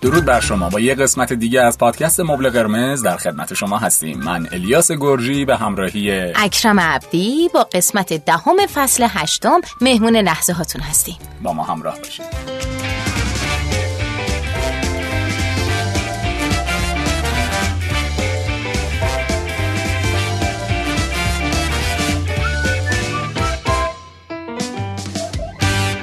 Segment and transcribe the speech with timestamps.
[0.00, 0.68] درود بر شما.
[0.68, 4.18] با یه قسمت دیگه از پادکست مبل قرمز در خدمت شما هستیم.
[4.18, 10.82] من الیاس گرجی به همراهی اکرم عبدی با قسمت دهم فصل هشتم مهمون لحظه هاتون
[10.82, 11.16] هستیم.
[11.42, 12.99] با ما همراه باشید.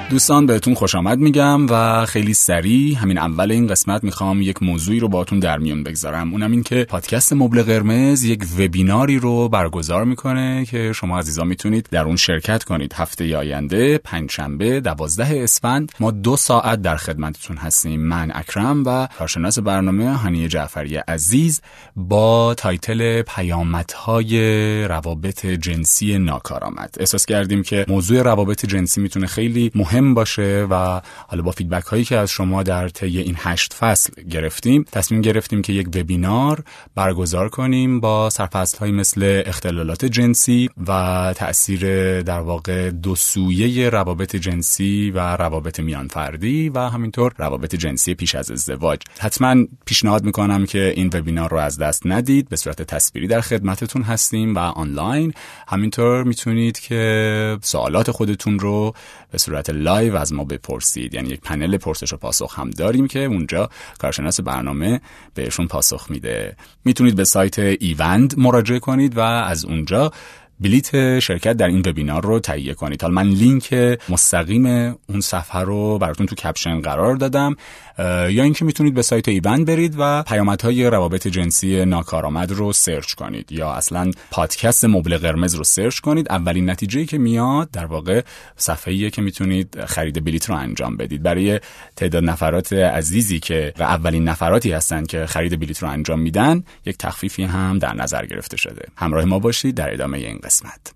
[0.09, 4.99] دوستان بهتون خوش آمد میگم و خیلی سریع همین اول این قسمت می‌خوام یک موضوعی
[4.99, 6.31] رو باهاتون در میون بگذارم.
[6.31, 11.87] اونم این که پادکست مبل قرمز یک وبیناری رو برگزار می‌کنه که شما عزیزان می‌تونید
[11.91, 12.93] در اون شرکت کنید.
[12.93, 15.91] هفته آینده پنجشنبه دوازده اسفند.
[15.99, 18.01] ما دو ساعت در خدمتتون هستیم.
[18.01, 21.61] من اکرم و کارشناس برنامه هنیه جعفری عزیز
[21.95, 26.95] با title پیامدهای روابط جنسی ناکارآمد.
[26.99, 32.03] احساس کردیم که موضوع روابط جنسی می‌تونه خیلی مهم باشه و حالا با فیدبک هایی
[32.03, 36.63] که از شما در طی این هشت فصل گرفتیم تصمیم گرفتیم که یک وبینار
[36.95, 41.81] برگزار کنیم با سرفصل های مثل اختلالات جنسی و تاثیر
[42.21, 48.35] در واقع دو سویه روابط جنسی و روابط میان فردی و همینطور روابط جنسی پیش
[48.35, 48.99] از ازدواج.
[49.19, 52.49] حتما پیشنهاد می‌کنم که این وبینار رو از دست ندید.
[52.49, 55.33] به صورت تصویری در خدمتتون هستیم و آنلاین.
[55.67, 58.93] همینطور می‌تونید که سوالات خودتون رو
[59.31, 61.13] به صورت live از ما بپرسید.
[61.13, 65.01] یعنی یک پنل پرسش و پاسخ هم داریم که اونجا کارشناس برنامه
[65.33, 66.55] بهشون پاسخ میده.
[66.85, 70.11] می‌تونید به سایت ایوند مراجعه کنید و از اونجا
[70.59, 73.01] بلیت شرکت در این وبینار رو تهیه کنید.
[73.01, 73.73] حالا من لینک
[74.09, 74.65] مستقیم
[75.09, 77.55] اون صفحه رو براتون تو caption قرار دادم
[77.99, 83.51] یا اینکه می‌تونید به سایت ایوند برید و پیامدهای روابط جنسی ناکارآمد رو search کنید
[83.51, 86.31] یا اصلا پادکست مبل قرمز رو search کنید.
[86.31, 88.21] اولین نتیجه که میاد در واقع
[88.55, 91.23] صفحه‌ایه که می‌تونید خرید بلیت رو انجام بدید.
[91.23, 91.59] برای
[91.95, 97.43] تعداد نفرات عزیزی که اولین نفراتی هستن که خرید بلیت رو انجام میدن یک تخفیفی
[97.43, 98.85] هم در نظر گرفته شده.
[98.95, 100.93] همراه ما باشید در ادامه این قسمت.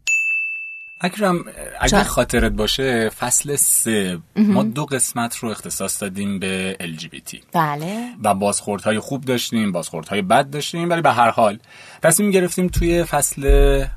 [1.01, 1.45] اکرم
[1.79, 4.19] اگه خاطرت باشه فصل سه.
[4.35, 8.07] ما دو قسمت رو اختصاص دادیم به LGBT بله.
[8.23, 11.59] و بازخوردهای خوب داشتیم بازخوردهای بد داشتیم ولی به هر حال
[12.03, 13.43] تصمیم گرفتیم توی فصل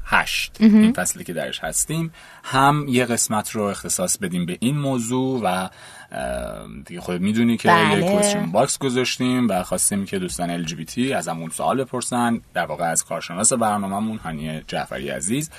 [0.05, 0.57] هشت.
[0.61, 2.13] این فصلی که درش هستیم
[2.45, 5.69] هم یه قسمت رو اختصاص بدیم به این موضوع و
[6.87, 8.05] دیگه خود می‌دونی که بله.
[8.05, 12.41] یه question box گذاشتیم و خواستیم که دوستان LGBT از همون سوال بپرسن.
[12.55, 15.51] در واقع از کارشناس برنامهمون هنیه جعفری عزیز.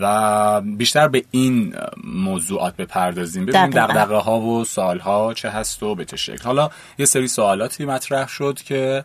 [0.00, 1.74] و بیشتر به این
[2.04, 3.46] موضوعات بپردازیم.
[3.46, 6.44] ببینیم دغدغه ها و سوال ها چه هست و به چه شکل.
[6.44, 9.04] حالا یه سری سوالاتی مطرح شد که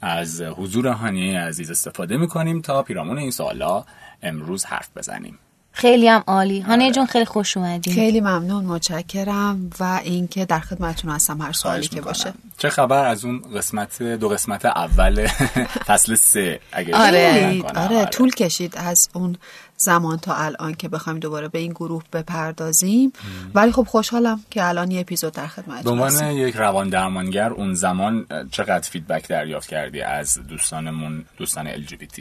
[0.00, 3.84] از حضور هانیه عزیز استفاده می‌کنیم تا پیرامون این سوالا
[4.22, 5.38] امروز حرف بزنیم.
[5.72, 6.60] خیلی هم عالی.
[6.60, 6.94] هانیه آره.
[6.94, 12.00] جون خیلی خوش اومدین خیلی ممنون متشکرم و اینکه در خدمتتون هستم هر سوالی که
[12.00, 12.32] باشه.
[12.58, 15.26] چه خبر؟ از اون قسمت دو قسمت اول
[15.88, 17.62] فصل سه اگه آره.
[17.74, 18.04] آره, آره.
[18.04, 19.36] طول کشید از اون
[19.76, 23.12] زمان تا الان که بخوایم دوباره به این گروه بپردازیم.
[23.54, 27.74] ولی خب خوشحالم که الان یه اپیزود در خدمت به عنوان یک روان درمانگر اون
[27.74, 32.20] زمان چقدر feedback دریافت کردی از دوستانمون دوستان LGBT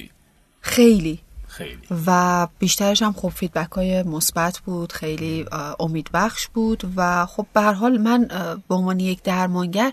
[0.61, 1.19] خیلی.
[1.51, 1.79] خیلی.
[2.07, 5.45] و بیشترش هم خب feedback های مثبت بود خیلی
[5.79, 8.27] امیدبخش بود و خب به حال من
[8.69, 9.91] به عنوان یک درمانگر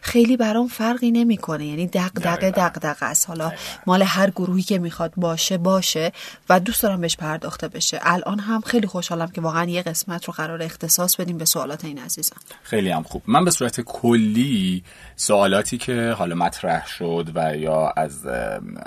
[0.00, 1.66] خیلی برام فرقی نمی‌کنه.
[1.66, 3.28] یعنی دغدغه دغدغه است.
[3.28, 3.52] حالا
[3.86, 6.12] مال هر گروهی که می‌خواد باشه باشه
[6.48, 8.00] و دوست دارم بهش پرداخته بشه.
[8.02, 11.98] الان هم خیلی خوشحالم که واقعا یه قسمت رو قراره اختصاص بدیم به سوالات این
[11.98, 13.22] عزیزم خیلی هم خوب.
[13.26, 14.84] من به صورت کلی
[15.16, 18.26] سوالاتی که حالا مطرح شد و یا از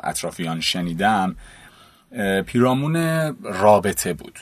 [0.03, 1.35] اطرافیان شنیدم
[2.45, 2.95] پیرامون
[3.44, 4.39] رابطه بود.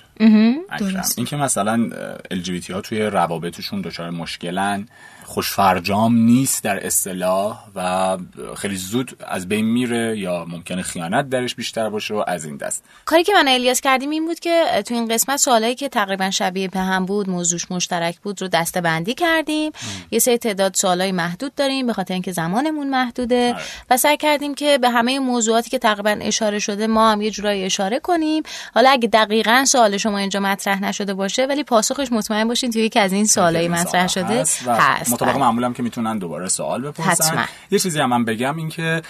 [1.17, 1.89] این که مثلا
[2.33, 4.87] LGBT ها توی روابطشون دچار مشکلن.
[5.29, 8.17] خوشفرجام نیست در اصطلاح و
[8.57, 12.83] خیلی زود از بین میره یا ممکنه خیانت درش بیشتر باشه و از این دست.
[13.05, 16.67] کاری که من الیاس کردیم این بود که تو این قسمت سوالایی که تقریبا شبیه
[16.67, 19.71] به هم بود موضوعش مشترک بود رو دسته بندی کردیم
[20.11, 23.63] یه سری تعداد سوالای محدود داریم به خاطر اینکه زمانمون محدوده آره.
[23.89, 27.63] و سعی کردیم که به همه موضوعاتی که تقریبا اشاره شده ما هم یه جورایی
[27.63, 28.43] اشاره کنیم.
[28.75, 32.99] حالا اگه دقیقا سوال شما اینجا مطرح نشده باشه ولی پاسخش مطمئن باشین توی یکی
[32.99, 35.37] از این سوالای مطرح شده هست, بله.
[35.37, 37.45] معمولم که می‌تونن دوباره سوال بپرسن.
[37.71, 39.01] یه چیزی هم من بگم این که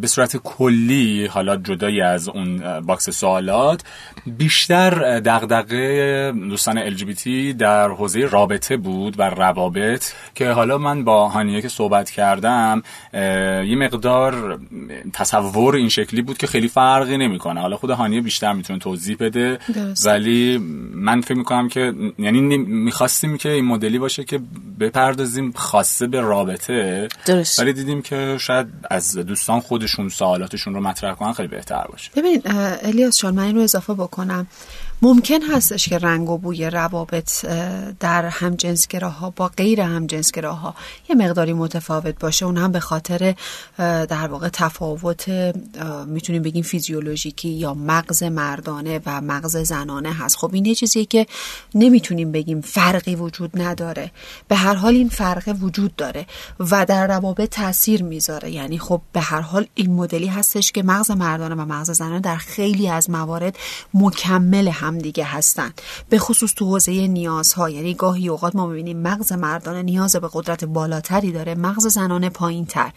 [0.00, 3.82] به صورت کلی حالا جدای از اون باکس سوالات
[4.26, 7.28] بیشتر دغدغه دوستان LGBT
[7.58, 10.04] در حوزه رابطه بود و روابط
[10.34, 14.58] که حالا من با هانیه که صحبت کردم یه مقدار
[15.12, 17.60] تصور این شکلی بود که خیلی فرقی نمی‌کنه.
[17.60, 19.58] حالا خود هانیه بیشتر می‌تونه توضیح بده
[20.04, 20.58] ولی ولی
[20.94, 24.40] من فکر می‌کنم که یعنی می‌خواستیم که این مدلی باشه که
[24.80, 27.60] بپردازیم خاصه به رابطه درست.
[27.60, 32.10] ولی دیدیم که شاید از دوستان خودشون سوالاتشون رو مطرح کنن خیلی بهتر باشه.
[32.16, 32.42] ببین
[32.82, 34.46] الیاس شان من این رو اضافه بکنم.
[35.04, 37.46] ممکن هستش که رنگ و بوی روابط
[38.00, 40.74] در همجنسگراها با غیر همجنسگراها
[41.08, 42.46] یه مقداری متفاوت باشه.
[42.46, 43.34] اون هم به خاطر
[43.78, 45.28] در واقع تفاوت
[46.06, 50.36] می‌تونیم بگیم فیزیولوژیکی یا مغز مردانه و مغز زنانه هست.
[50.36, 51.26] خب این یه چیزیه که
[51.74, 54.10] نمی‌تونیم بگیم فرقی وجود نداره.
[54.48, 56.26] به هر حال این فرق وجود داره
[56.60, 58.50] و در روابط تاثیر می‌ذاره.
[58.50, 62.36] یعنی خب به هر حال این مدلی هستش که مغز مردانه و مغز زنانه در
[62.36, 63.56] خیلی از موارد
[63.94, 65.72] مکمل هم دیگه هستن.
[66.08, 70.64] به خصوص تو حوزه نیازها یعنی گاهی اوقات ما می‌بینیم مغز مردانه نیاز به قدرت
[70.64, 72.92] بالاتری داره مغز زنانه پایین تر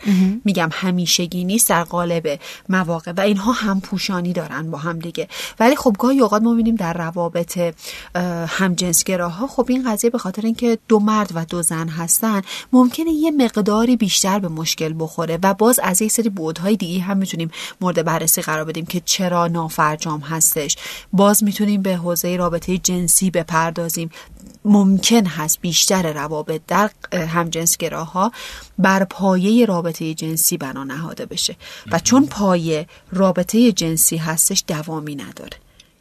[0.46, 2.40] میگم همیشگی نیست در قالب
[2.70, 3.12] مواقع.
[3.18, 5.28] و اینها هم پوشانی دارن با هم دیگه.
[5.60, 7.60] ولی خب گاهی اوقات ما می‌بینیم در روابط
[8.48, 12.42] همجنسگراها خب این قضیه به خاطر اینکه دو مرد و دو زن هستن
[12.74, 15.40] ممکنه یه مقداری بیشتر به مشکل بخوره.
[15.44, 17.52] و باز از یک سری بودهای دیگه هم می‌تونیم
[17.82, 20.78] مورد بررسی قرار بدیم که چرا نافرجام هستش.
[21.14, 24.10] باز می‌تونیم به حوزه رابطه جنسی بپردازیم.
[24.66, 28.32] ممکن هست بیشتر روابط در همجنسگراها
[28.78, 31.56] بر پایه رابطه جنسی بنا نهاده بشه.
[31.92, 35.58] و چون پایه رابطه جنسی هستش دوامی نداره.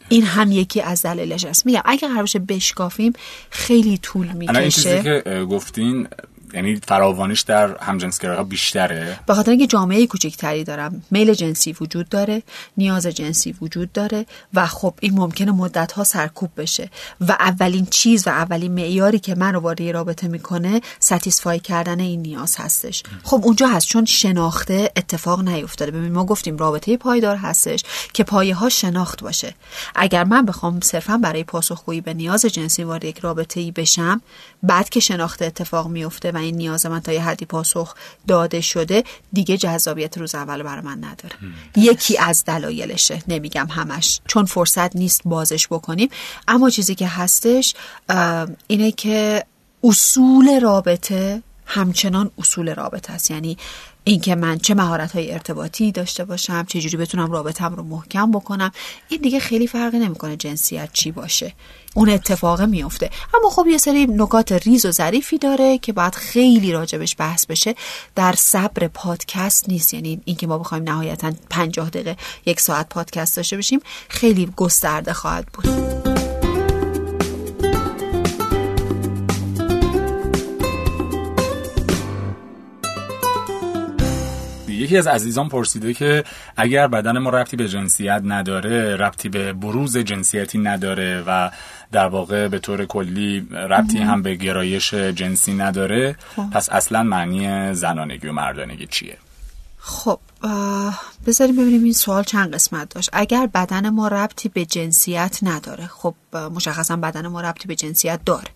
[0.09, 1.67] این هم یکی از دلایلش است.
[1.67, 3.13] میگم اگه قرار باشه بشکافیم
[3.51, 6.09] خیلی طول می‌کشه این چیزی که گفتین
[6.55, 11.03] یعنی فراوانیش در همجنسگراها بیشتره؟ به خاطر اینکه جامعه کوچکتری دارم.
[11.11, 12.43] میل جنسی وجود داره
[12.77, 16.91] نیاز جنسی وجود داره و خب این ممکنه مدت ها سرکوب بشه.
[17.21, 22.23] و اولین چیز و اولین معیاری که من رو وارد رابطه می‌کنه ستیسفای کردن این
[22.23, 23.03] نیاز هستش.
[23.23, 25.91] خب اونجا هست چون شناخته اتفاق نیفتاده.
[25.91, 27.83] ببین ما گفتیم رابطه پایدار هستش
[28.13, 29.55] که پایه ها شناخت باشه.
[29.95, 34.21] اگر من بخوام صرفا برای پاسخگویی به نیاز جنسی وارد یک رابطه ای بشم
[34.63, 37.95] بعد که شناخته اتفاق میفته و این نیاز من تا یه حدی پاسخ
[38.29, 41.37] داده شده دیگه جذابیت روز اول برای من نداره.
[41.77, 46.09] یکی از دلایلشه نمیگم همش چون فرصت نیست بازش بکنیم.
[46.49, 47.75] اما چیزی که هستش
[48.67, 49.45] اینه که
[49.85, 53.31] اصول رابطه همچنان اصول رابطه است.
[53.31, 53.57] یعنی
[54.05, 58.71] اینکه من چه مهارت های ارتباطی داشته باشم چه جوری بتونم رابطم رو محکم بکنم
[59.09, 61.53] این دیگه خیلی فرقی نمی‌کنه جنسیت چی باشه.
[61.95, 66.73] اون اتفاق میفته اما خب یه سری نکات ریز و ظریفی داره که باید خیلی
[66.73, 67.75] راجبش بحث بشه.
[68.15, 69.95] در صبر پادکست نیست.
[69.95, 72.17] یعنی اینکه ما بخوایم نهایتا پنجاه دقیقه
[72.47, 76.06] یک ساعت پادکست داشته باشیم خیلی گسترده خواهد بود.
[84.87, 86.25] یکی از عزیزان پرسیده که
[86.57, 91.51] اگر بدن ما ربطی به جنسیت نداره ربطی به بروز جنسیتی نداره و
[91.93, 96.51] در واقع به طور کلی ربطی هم به گرایش جنسی نداره خب.
[96.53, 99.17] پس اصلا معنی زنانگی و مردانگی چیه
[99.89, 100.19] خب
[101.27, 103.11] بذاریم ببینیم این سوال چند قسمت داشت.
[103.13, 108.49] اگر بدن ما ربطی به جنسیت نداره خب مشخصا بدن ما ربطی به جنسیت داره.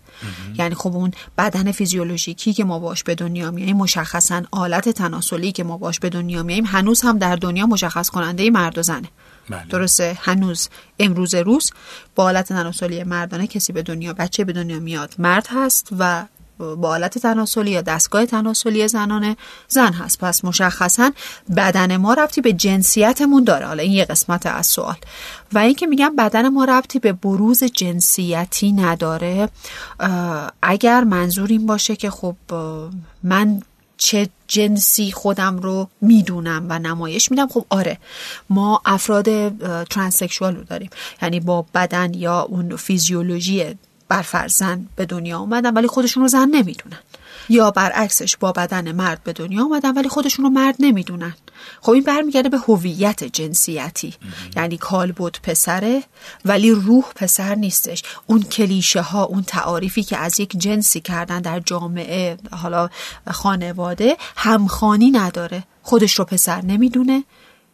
[0.59, 5.65] یعنی خب اون بدن فیزیولوژیکی که ما باش به دنیا میاییم مشخصا آلت تناسلی که
[5.65, 9.09] ما باش به دنیا میاییم هنوز هم در دنیا مشخص کننده مرد و زنه.
[9.51, 9.67] بله.
[9.67, 10.69] درسته؟ هنوز.
[10.99, 11.71] امروز روز
[12.15, 16.25] با آلت تناسلی مردانه کسی به دنیا بچه به دنیا میاد مرد هست و
[16.61, 19.37] با آلت تناسلی یا دستگاه تناسلی زنانه
[19.69, 20.19] زن هست.
[20.19, 21.11] پس مشخصا
[21.57, 23.67] بدن ما ربطی به جنسیتمون داره.
[23.67, 24.97] حالا این یه قسمت از سوال.
[25.53, 29.49] و اینکه میگم بدن ما ربطی به بروز جنسیتی نداره
[30.63, 32.37] اگر منظور این باشه که خب
[33.23, 33.63] من
[33.97, 37.99] چه جنسی خودم رو می‌دونم و نمایش میدم خب آره
[38.51, 40.91] ما افراد ترانسکشوال رو داریم.
[41.23, 43.79] یعنی با بدن یا اون فیزیولوژی
[44.11, 46.99] بر زن به دنیا اومدن ولی خودشون رو زن نمی‌دونن.
[47.49, 51.35] یا برعکسش با بدن مرد به دنیا اومدن ولی خودشون رو مرد نمی‌دونن.
[51.81, 54.15] خب این برمیگرده به هویت جنسیتی.
[54.57, 56.03] یعنی کالبد پسره
[56.45, 58.03] ولی روح پسر نیستش.
[58.27, 62.89] اون کلیشه ها اون تعاریفی که از یک جنسی کردن در جامعه حالا
[63.31, 65.65] خانواده همخانی نداره.
[65.83, 67.25] خودش رو پسر نمی‌دونه.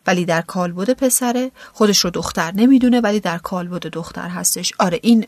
[0.07, 4.73] ولی در کالبد پسره خودش رو دختر نمی‌دونه ولی در کالبد دختر هستش.
[4.79, 5.27] آره این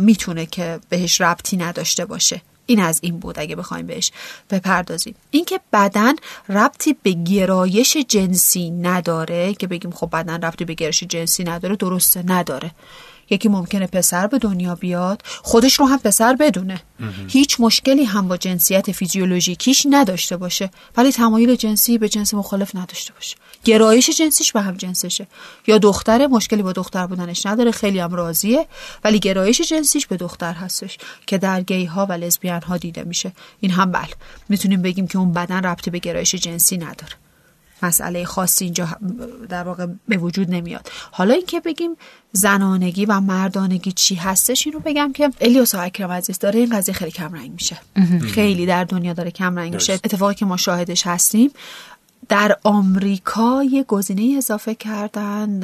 [0.00, 2.42] می‌تونه که بهش ربطی نداشته باشه.
[2.66, 4.12] این از این بود اگه بخوایم بهش
[4.50, 5.14] بپردازیم.
[5.30, 6.14] اینکه بدن
[6.48, 12.22] ربطی به گرایش جنسی نداره که بگیم خب بدن ربطی به گرایش جنسی نداره درسته
[12.26, 12.70] نداره.
[13.30, 16.82] یکی ممکنه پسر به دنیا بیاد خودش رو هم پسر بدونه.
[17.28, 23.12] هیچ مشکلی هم با جنسیت فیزیولوژیکیش نداشته باشه ولی تمایل جنسی به جنس مخالف نداشته
[23.12, 23.36] باشه.
[23.64, 25.26] گرایش جنسیش به هم جنسشه.
[25.66, 28.66] یا دختره مشکلی با دختر بودنش نداره خیلی هم راضیه
[29.04, 33.32] ولی گرایش جنسیش به دختر هستش که در گی ها و لزبیان ها دیده میشه.
[33.60, 34.14] این هم بله.
[34.48, 37.23] می‌تونیم بگیم که اون بدن ربطی به گرایش جنسی نداره.
[37.84, 38.88] مسئله خاصی اینجا
[39.48, 40.90] در واقع به وجود نمیاد.
[41.10, 41.96] حالا اینکه بگیم
[42.32, 46.94] زنانگی و مردانگی چی هستش اینو بگم که الیاس و اکرم عزیز داره این قضیه
[46.94, 47.78] خیلی کم رنگ میشه.
[48.34, 49.92] خیلی در دنیا داره کم رنگ میشه.
[49.92, 51.50] اتفاقی که ما شاهدش هستیم
[52.28, 55.60] در آمریکا یه گزینه اضافه کردن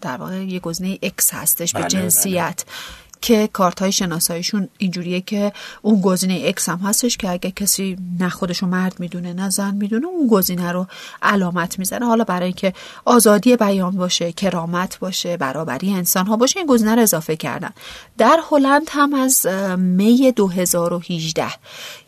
[0.00, 2.64] در واقع یه گزینه X هستش به بله، جنسیت.
[2.66, 2.74] بله.
[3.20, 8.28] که کارت های شناساییشون اینجوریه که اون گزینه X هم هستش که اگه کسی نه
[8.28, 10.86] خودشو مرد می‌دونه نه زن می‌دونه اون گزینه رو
[11.22, 12.06] علامت می‌زنه.
[12.06, 12.72] حالا برای اینکه
[13.04, 17.70] آزادی بیان باشه کرامت باشه برابری انسان ها باشه این گزینه رو اضافه کردن.
[18.18, 19.46] در هلند هم از
[19.78, 21.46] می 2018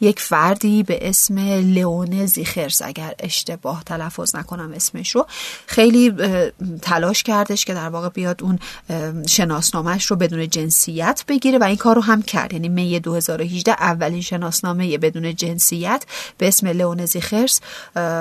[0.00, 1.38] یک فردی به اسم
[1.74, 5.26] لئون زیخرز اگر اشتباه تلفظ نکنم اسمش رو
[5.66, 6.14] خیلی
[6.82, 8.58] تلاش کردش که در واقع بیاد اون
[9.26, 12.52] شناسنامهش رو بدون جنسیت بگیره و این کار رو هم کرد.
[12.52, 16.04] یعنی می 2018 اولین شناسنامه بدون جنسیت
[16.38, 17.60] به اسم لئون زیخرس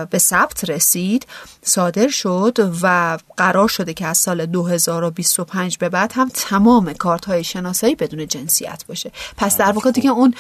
[0.10, 1.28] به ثبت رسید
[1.62, 7.44] صادر شد و قرار شده که از سال 2025 به بعد هم تمام کارت های
[7.44, 9.12] شناسایی بدون جنسیت باشه.
[9.38, 10.34] پس در واقع دیگه اون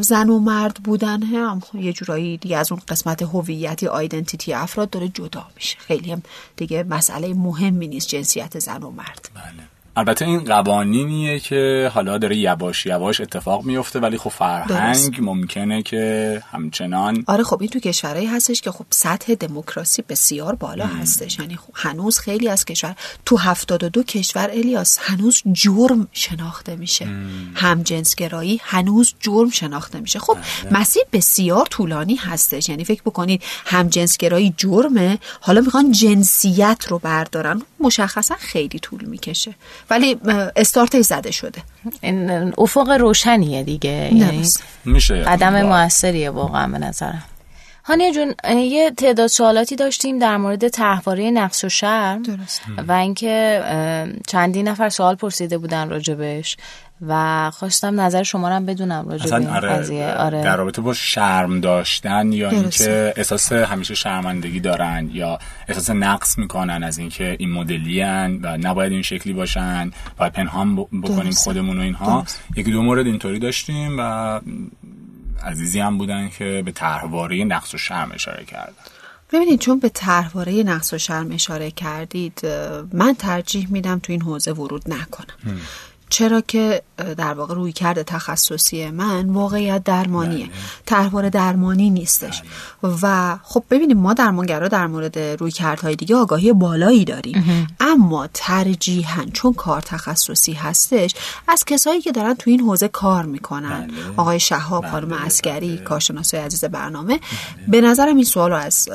[0.00, 5.08] زن و مرد بودن هم یه جورایی دیگه از اون قسمت هویتی آیدنتیتی افراد داره
[5.08, 5.78] جدا میشه.
[5.78, 6.22] خیلی هم
[6.56, 9.30] دیگه مسئله مهمی نیست جنسیت زن و مرد.
[9.34, 9.69] بله.
[9.96, 16.42] البته این قوانینیه که حالا داره یواش یواش اتفاق میفته ولی خب فرهنگ ممکنه که
[16.52, 21.38] همچنان آره خب این تو کشورهایی هستش که خب سطح دموکراسی بسیار بالا هستش.
[21.38, 27.08] یعنی خب هنوز خیلی از کشور تو 72 کشور الیاس هنوز جرم شناخته میشه.
[27.54, 30.18] هم جنسگرایی هنوز جرم شناخته میشه.
[30.18, 30.80] خب بله.
[30.80, 32.68] مسیر بسیار طولانی هستش.
[32.68, 39.54] یعنی فکر بکنید هم جنسگرایی جرمه حالا می‌خوان جنسیت رو بردارن مشخصا خیلی طول می‌کشه.
[39.90, 40.20] ولی
[40.56, 41.62] استارتش زده شده.
[42.00, 44.14] این افق روشنیه دیگه.
[44.14, 44.48] یعنی
[44.84, 47.24] میشه قدم موثریه واقعا به نظرم.
[47.84, 52.22] هانیه جون یه تعداد سوالاتی داشتیم در مورد تحواره نقص و شرم.
[52.22, 52.62] درست.
[52.88, 53.62] و اینکه
[54.26, 56.56] چندین نفر سوال پرسیده بودن راجبش.
[57.08, 60.12] و خواستم نظر شما رو هم بدونم راجع به این آره قضیه.
[60.12, 60.42] آره.
[60.42, 65.38] در رابطه با شرم داشتن یا اینکه احساس همیشه شرمندگی دارن یا
[65.68, 71.32] احساس نقص می‌کنن از اینکه این مدلی و نباید این شکلی باشن باید پنهان بکنیم
[71.32, 72.24] خودمون و اینها.
[72.56, 74.40] یکی دو مورد اینطوری داشتیم و
[75.44, 78.72] عزیزی هم بودن که به طرحواره نقص و شرم اشاره کردن
[79.32, 82.40] ببینید چون به طرحواره نقص و شرم اشاره کردید
[82.92, 85.60] من ترجیح میدم تو این حوزه ورود نکنم.
[86.10, 86.82] چرا که
[87.16, 90.46] در واقع روی کرده تخصصی من واقعیت درمانیه.
[90.46, 90.54] بله.
[90.86, 92.42] تحوار درمانی نیستش.
[92.82, 92.92] بله.
[93.02, 97.66] و خب ببینیم ما درمانگرا در مورد روی کردهای دیگه آگاهی بالایی داریم.
[97.80, 101.14] اما ترجیحا چون کار تخصصی هستش
[101.48, 103.86] از کسایی که دارن تو این حوزه کار می‌کنن.
[103.86, 103.96] بله.
[104.16, 107.20] آقای شهاب خانم اسکری کارشناسای عزیز برنامه.
[107.68, 108.88] به نظرم این سوال رو از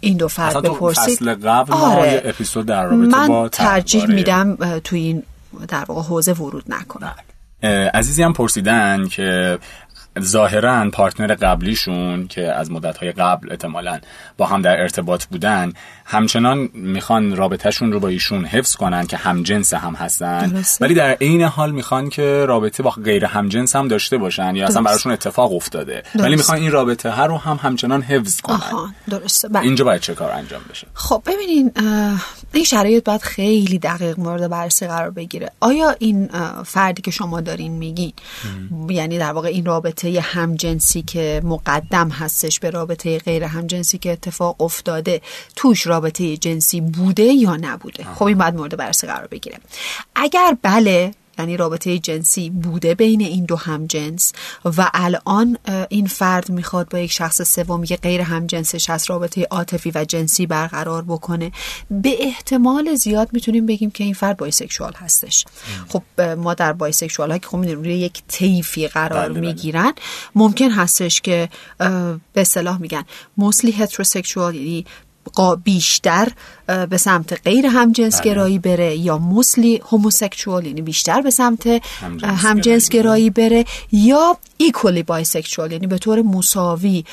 [0.00, 1.14] این دو فرد بپرسید.
[1.14, 2.22] فصل قبل آره.
[2.24, 5.22] اپیزود در من ترجیح میدم تو این
[5.68, 7.14] در واقع حوزه ورود نکنن
[7.94, 9.58] عزیزی هم پرسیدن که
[10.20, 14.00] ظاهرا پارتنر قبلیشون که از مدتهای قبل احتمالا
[14.36, 15.72] با هم در ارتباط بودن
[16.04, 20.64] همچنان می‌خوان رابطهشون رو با ایشون حفظ کنن که همجنس هم هستن.
[20.80, 24.82] ولی در عین حال می‌خوان که رابطه با غیر همجنس هم داشته باشن یا اصلا
[24.82, 26.02] براشون اتفاق افتاده.
[26.14, 28.94] ولی می‌خوان این رابطه هر رو هم همچنان حفظ کنن.
[29.10, 29.48] درسته.
[29.48, 29.62] بله.
[29.62, 31.72] اینجا باید چه کار انجام بشه؟ خب ببینین
[32.52, 35.50] این شرایط باید خیلی دقیق مورد بررسی قرار بگیره.
[35.60, 36.30] آیا این
[36.64, 38.12] فردی که شما دارین میگین
[38.88, 44.62] یعنی در واقع این رابطه همجنسی که مقدم هستش به رابطه غیر همجنسی که اتفاق
[44.62, 45.20] افتاده
[45.56, 48.04] توش رابطه جنسی بوده یا نبوده.
[48.14, 49.58] خب این باید مورد بررسی قرار بگیره.
[50.14, 54.32] اگر بله یعنی رابطه جنسی بوده بین این دو همجنس
[54.64, 55.58] و الان
[55.88, 60.46] این فرد می‌خواد با یک شخص سوم که غیر همجنسش از رابطه عاطفی و جنسی
[60.46, 61.52] برقرار بکنه
[61.90, 65.44] به احتمال زیاد می‌تونیم بگیم که این فرد bisexual هستش.
[65.88, 69.40] خب ما در bisexual ها که خب می‌دونیم روی یک طیفی قرار بله، بله.
[69.40, 69.92] می‌گیرن
[70.34, 71.48] ممکن هستش که
[72.32, 73.04] به اصطلاح میگن
[73.36, 74.86] mostly heterosexual یعنی
[75.64, 76.28] بیشتر
[76.90, 78.76] به سمت غیر همجنسگرایی بله.
[78.76, 81.82] بره یا mostly homosexual یعنی بیشتر به سمت
[82.22, 83.30] همجنسگرایی.
[83.30, 87.04] بره یا equally bisexual یعنی به طور مساوی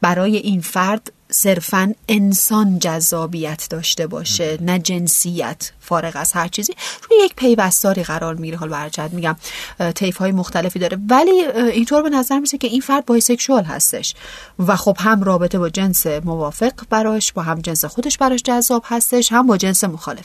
[0.00, 5.70] برای این فرد صرفا انسان جذابیت داشته باشه نه جنسیت.
[5.90, 6.72] فارغ از هر چیزی
[7.10, 8.58] روی یک پیوستاری قرار می‌گیره.
[8.58, 9.36] حالا برجت میگم
[9.94, 10.98] طیف های مختلفی داره.
[11.10, 11.30] ولی
[11.72, 14.14] اینطور به نظر می‌رسه که این فرد bisexual هستش
[14.58, 19.32] و خب هم رابطه با جنس موافق براش با هم جنس خودش براش جذاب هستش
[19.32, 20.24] هم با جنس مخالف.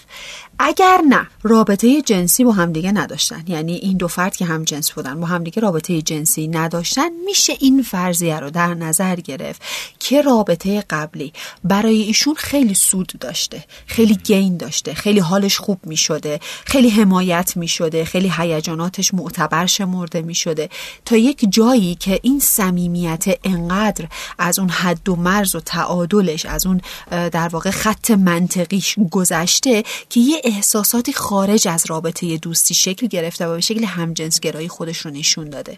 [0.59, 3.43] اگر نه رابطه جنسی با همدیگه نداشتن.
[3.47, 7.83] یعنی این دو فرد که هم جنس بودن با همدیگه رابطه جنسی نداشتن میشه این
[7.83, 9.61] فرضیه رو در نظر گرفت
[9.99, 16.39] که رابطه قبلی برای ایشون خیلی سود داشته خیلی گین داشته خیلی حالش خوب می‌شده
[16.65, 20.69] خیلی حمایت می‌شده خیلی هیجاناتش معتبر شمرده می‌شده.
[21.05, 24.07] تا یک جایی که این صمیمیت انقدر
[24.39, 26.81] از اون حد و مرز و تعادلش از اون
[27.11, 33.53] در واقع خط منطقیش گذشته که یه احساساتی خارج از رابطه دوستی شکل گرفته و
[33.53, 35.77] به شکل همجنسگرایی خودش رو نشون داده.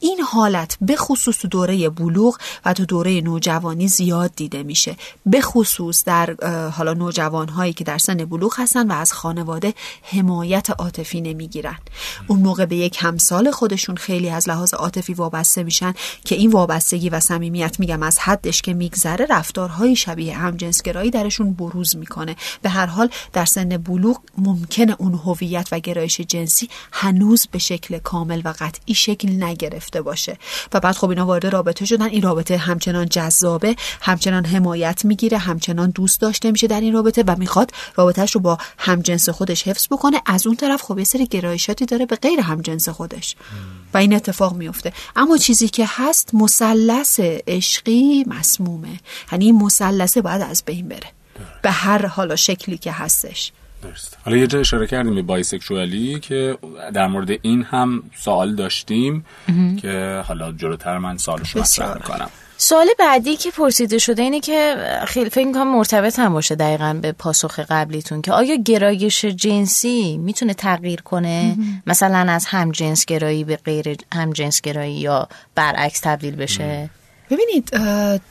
[0.00, 4.96] این حالت به خصوص تو دوره بلوغ و تو دوره نوجوانی زیاد دیده میشه.
[5.26, 6.34] به خصوص در
[6.70, 11.78] حالا نوجوان هایی که در سن بلوغ هستن و از خانواده حمایت عاطفی نمی‌گیرن.
[12.26, 15.94] اون موقع به یک همسال خودشون خیلی از لحاظ عاطفی وابسته میشن
[16.24, 21.96] که این وابستگی و صمیمیت میگم از حدش که میگذره رفتارهای شبیه همجنسگرایی درشون بروز
[21.96, 22.36] می‌کنه.
[22.62, 27.98] به هر حال در سن بلوغ ممکنه اون هویت و گرایش جنسی هنوز به شکل
[27.98, 30.38] کامل و قطعی شکل نگرفته باشه.
[30.72, 32.08] و بعد خب اینا وارد رابطه شدن.
[32.08, 37.36] این رابطه همچنان جذابه همچنان حمایت می‌گیره همچنان دوست داشته میشه در این رابطه و
[37.38, 38.58] می‌خواد رابطهش رو با
[39.04, 42.88] همجنس خودش حفظ بکنه از اون طرف خب یه سری گرایشاتی داره به غیر همجنس
[42.88, 43.36] خودش.
[43.94, 44.92] و این اتفاق میفته.
[45.16, 49.00] اما چیزی که هست مثلث عشقی مسمومه.
[49.32, 51.12] یعنی این مثلثه باید از بین بره.
[51.62, 53.52] به هر حالا شکلی که هستش.
[53.82, 54.18] درست.
[54.24, 56.58] حالا یه جا اشاره کردیم به بایسکشوالی که
[56.94, 59.24] در مورد این هم سوال داشتیم
[59.80, 62.30] که حالا جلوتر من سوالش رو مطرح می‌کنم.
[62.56, 67.12] سوال بعدی که پرسیده شده اینه که خیلی فکر کنم مرتبط هم باشه دقیقا به
[67.12, 71.56] پاسخ قبلیتون که آیا گرایش جنسی می‌تونه تغییر کنه؟
[71.86, 76.90] مثلا از هم جنس گرایی به غیر هم جنس گرایی یا برعکس تبدیل بشه؟
[77.30, 77.70] ببینید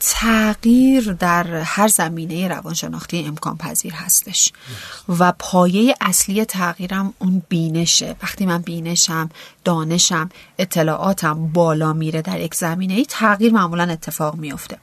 [0.00, 4.52] تغییر در هر زمینه روانشناختی امکان پذیر هستش
[5.18, 8.16] و پایه اصلی تغییرم اون بینشه.
[8.22, 9.30] وقتی من بینشم
[9.64, 10.28] دانشم
[10.58, 14.78] اطلاعاتم بالا میره در یک زمینه ای تغییر معمولا اتفاق میفته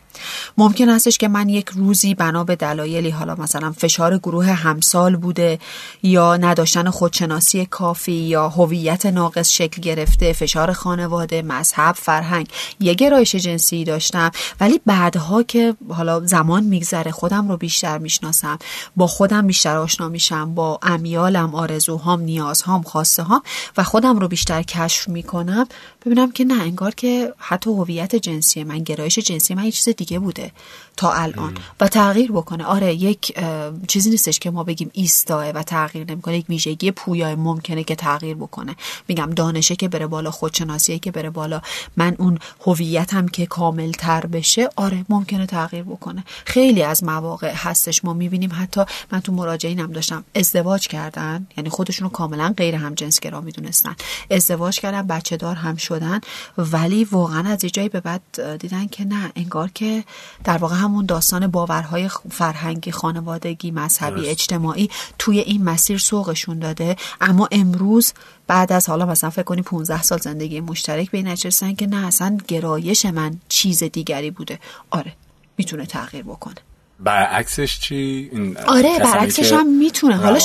[0.58, 5.60] ممکن هستش که من یک روزی بنا به دلایلی حالا مثلا فشار گروه همسال بوده
[6.04, 12.48] یا نداشتن خودشناسی کافی یا هویت ناقص شکل گرفته فشار خانواده مذهب فرهنگ
[12.80, 14.32] یه گرایش جنسی داشتم.
[14.60, 18.60] ولی بعدها که حالا زمان میگذره خودم رو بیشتر می‌شناسم
[18.96, 23.42] با خودم بیشتر آشنا میشم با امیالم آرزوهام نیازهام خواسته هام
[23.78, 25.68] و خودم رو بیشتر کشف می‌کنم
[26.06, 30.20] ببینم که نه انگار که حتی هویت جنسی من گرایش جنسی من یه چیز دیگه
[30.20, 30.52] بوده
[30.98, 32.66] تا الان و تغییر بکنه.
[32.66, 33.40] آره یک
[33.88, 38.36] چیزی نیستش که ما بگیم ایستاه و تغییر نمی‌کنه یک ویژگی پویا ممکنه که تغییر
[38.36, 38.76] بکنه.
[39.08, 41.62] میگم دانشه که بره بالا خودشناسیه که بره بالا
[41.98, 46.24] من اون هویتم که کامل تر بشه آره ممکنه تغییر بکنه.
[46.46, 48.06] خیلی از مواقع هستش.
[48.06, 48.82] ما می‌بینیم حتی
[49.12, 53.96] من تو مراجعینم داشتم ازدواج کردن یعنی خودشون رو کاملا غیر هم جنسگرا می‌دونستن.
[54.32, 56.22] ازدواج کردن بچه دار هم شدن
[56.58, 60.04] ولی واقعا از جایی به بعد دیدن که نه انگار که
[60.44, 66.96] در واقع همون داستان باورهای فرهنگی خانوادگی مذهبی اجتماعی توی این مسیر سوقشون داده.
[67.22, 68.14] اما امروز
[68.48, 72.08] بعد از حالا مثلا فکر کنی 15 سال زندگی مشترک به این نچرسن که نه
[72.08, 74.60] اصلا گرایش من چیز دیگری بوده.
[74.90, 75.14] آره
[75.58, 76.56] می‌تونه تغییر بکنه.
[77.04, 80.16] برعکسش چی؟ این آره برعکسش هم می‌تونه.
[80.16, 80.40] حالا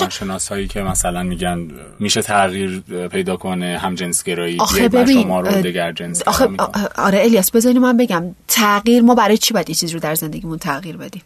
[0.51, 1.69] هایی که مثلا میگن
[2.01, 6.49] میشه تغییر پیدا کنه هم جنس گرایی آخه ببین شما رو دگر جنس آخه
[6.97, 10.59] آره الیاس بذاری من بگم تغییر ما برای چی باید یه چیز رو در زندگیمون
[10.59, 11.23] تغییر بدیم؟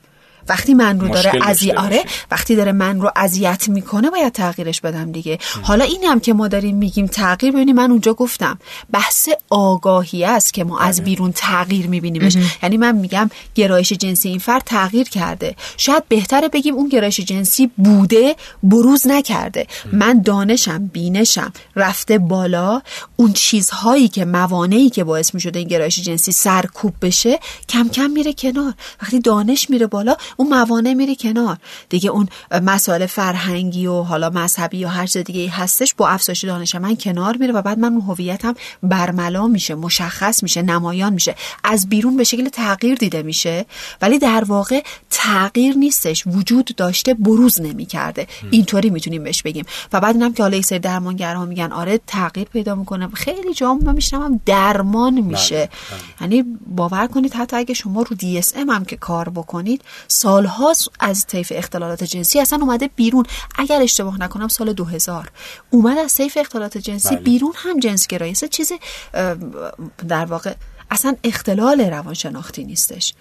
[0.48, 5.12] وقتی من رو داره اذیت آره وقتی داره من رو اذیت می‌کنه باید تغییرش بدم
[5.12, 5.38] دیگه.
[5.62, 8.59] حالا این هم که ما داریم میگیم تغییر ببینیم من اونجا گفتم
[8.92, 11.05] بحث آگاهی است که ما از بله.
[11.05, 12.37] بیرون تغییر میبینیمش.
[12.62, 15.57] یعنی من میگم گرایش جنسی این فرد تغییر کرده.
[15.76, 19.66] شاید بهتره بگیم اون گرایش جنسی بوده بروز نکرده.
[19.92, 22.83] من دانشم بینشم رفته بالا
[23.16, 28.33] اون چیزهایی که موانعی که باعث می‌شده این گرایش جنسی سرکوب بشه کم کم میره
[28.33, 28.74] کنار.
[29.03, 31.56] وقتی دانش میره بالا اون موانع میره کنار.
[31.88, 32.28] دیگه اون
[32.62, 37.36] مسائل فرهنگی و حالا مذهبی یا هر چیز دیگه هستش با افزایش دانش من کنار
[37.36, 41.34] میره و بعد من اون هویتم برملا میشه مشخص میشه نمایان میشه.
[41.64, 43.66] از بیرون به شکل تغییر دیده میشه
[44.02, 46.24] ولی در واقع تغییر نیستش.
[46.26, 48.26] وجود داشته بروز نمی‌کرده.
[48.50, 49.64] اینطوری می‌تونیم بهش بگیم.
[49.92, 53.08] و بعد اینم که حالا سری درمانگرها میگن آره تغییر پیدا می‌کنه.
[53.08, 55.56] خیلی جا من میشنم درمان میشه.
[55.56, 56.00] بله، بله.
[56.20, 59.82] یعنی باور کنید حتی اگه شما رو دی هم که کار بکنید
[60.20, 63.24] سالها از طیف اختلالات جنسی اصلا اومده بیرون.
[63.59, 65.30] اگر اشتباه نکنم سال 2000
[65.70, 67.24] اومد از طیف اختلالات جنسی بله.
[67.24, 68.72] بیرون هم جنس گرایی چیز
[70.09, 70.54] در واقع
[70.90, 73.14] اصلا اختلال روانشناختی نیستش.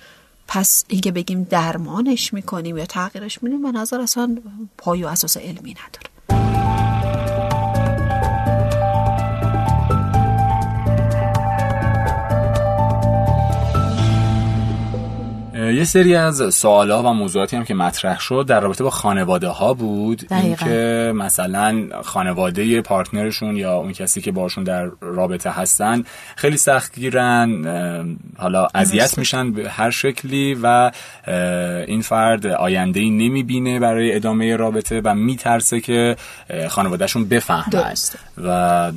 [0.48, 4.38] پس اینکه بگیم درمانش می‌کنیم یا تغییرش میدیم به نظر اصلا
[4.78, 6.59] پای و اساس علمی نداره.
[15.74, 19.74] یه سری از سوالا و موضوعاتی هم که مطرح شد در رابطه با خانواده ها
[19.74, 20.34] بود.
[20.34, 26.04] اینکه مثلا خانواده پارتنرشون یا اون کسی که باشون در رابطه هستن
[26.36, 27.66] خیلی سخت گیرن
[28.38, 30.92] حالا اذیت میشن به هر شکلی و
[31.88, 36.16] این فرد آینده ای نمی‌بینه برای ادامه رابطه و میترسه که
[36.70, 37.94] خانوادهشون بفهمن.
[38.44, 38.92] و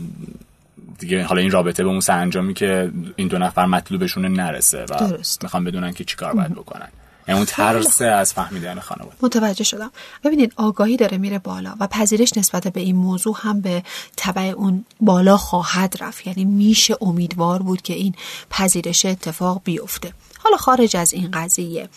[1.02, 1.24] دیگه.
[1.24, 5.42] حالا این رابطه به اون سرانجامی که این دو نفر مطلوبشون نرسه و درست.
[5.42, 6.88] می‌خوان بدونن که چیکار باید بکنن.
[7.28, 9.16] یعنی اون ترس از فهمیدن خانواده.
[9.22, 9.90] متوجه شدم.
[10.24, 13.82] ببینید آگاهی داره میره بالا و پذیرش نسبت به این موضوع هم به
[14.16, 16.26] تبع اون بالا خواهد رفت.
[16.26, 18.14] یعنی میشه امیدوار بود که این
[18.50, 20.12] پذیرش اتفاق بیفته.
[20.38, 21.88] حالا خارج از این قضیه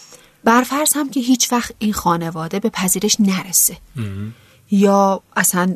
[0.44, 3.78] برفرض هم که هیچ وقت این خانواده به پذیرش نرسه.
[4.72, 5.76] یا اصلا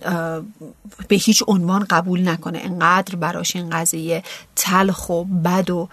[1.07, 2.59] به هیچ عنوان قبول نکنه.
[2.63, 4.23] انقدر براش این قضیه
[4.55, 5.89] تلخ و بد و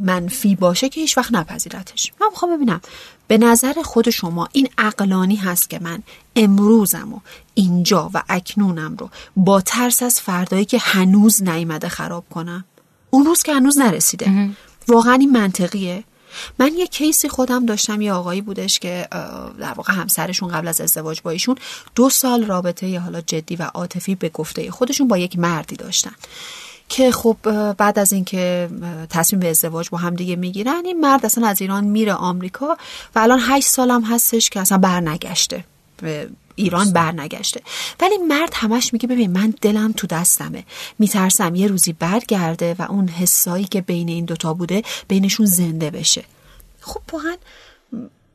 [0.00, 2.12] منفی باشه که هیچ وقت نپذیرتش.
[2.20, 2.80] من می‌خوام ببینم.
[3.28, 6.02] به نظر خود شما این عقلانی هست که من
[6.36, 7.20] امروزم و
[7.54, 12.64] اینجا و اکنونم رو با ترس از فردایی که هنوز نیامده خراب کنم.
[13.10, 14.50] اون روز که هنوز نرسیده.
[14.88, 16.04] واقعا این منطقیه.
[16.58, 19.08] من یه کیسی خودم داشتم یه آقایی بودش که
[19.58, 21.56] در واقع همسرشون قبل از ازدواج با ایشون
[21.94, 26.12] دو سال رابطه یه حالا جدی و عاطفی به گفته خودشون با یک مردی داشتن
[26.88, 27.36] که خب
[27.72, 28.68] بعد از اینکه
[29.10, 32.76] تصمیم به ازدواج با هم دیگه می‌گیرن این مرد اصلا از ایران میره آمریکا
[33.14, 35.64] و الان هشت سالم هستش که اصلا برنگشته.
[36.54, 37.60] ایران برنگشته.
[38.00, 40.64] ولی مرد همش میگه ببین من دلم تو دستمه.
[40.98, 46.24] میترسم یه روزی برگرده و اون حسایی که بین این دوتا بوده بینشون زنده بشه.
[46.80, 47.36] خب واقعا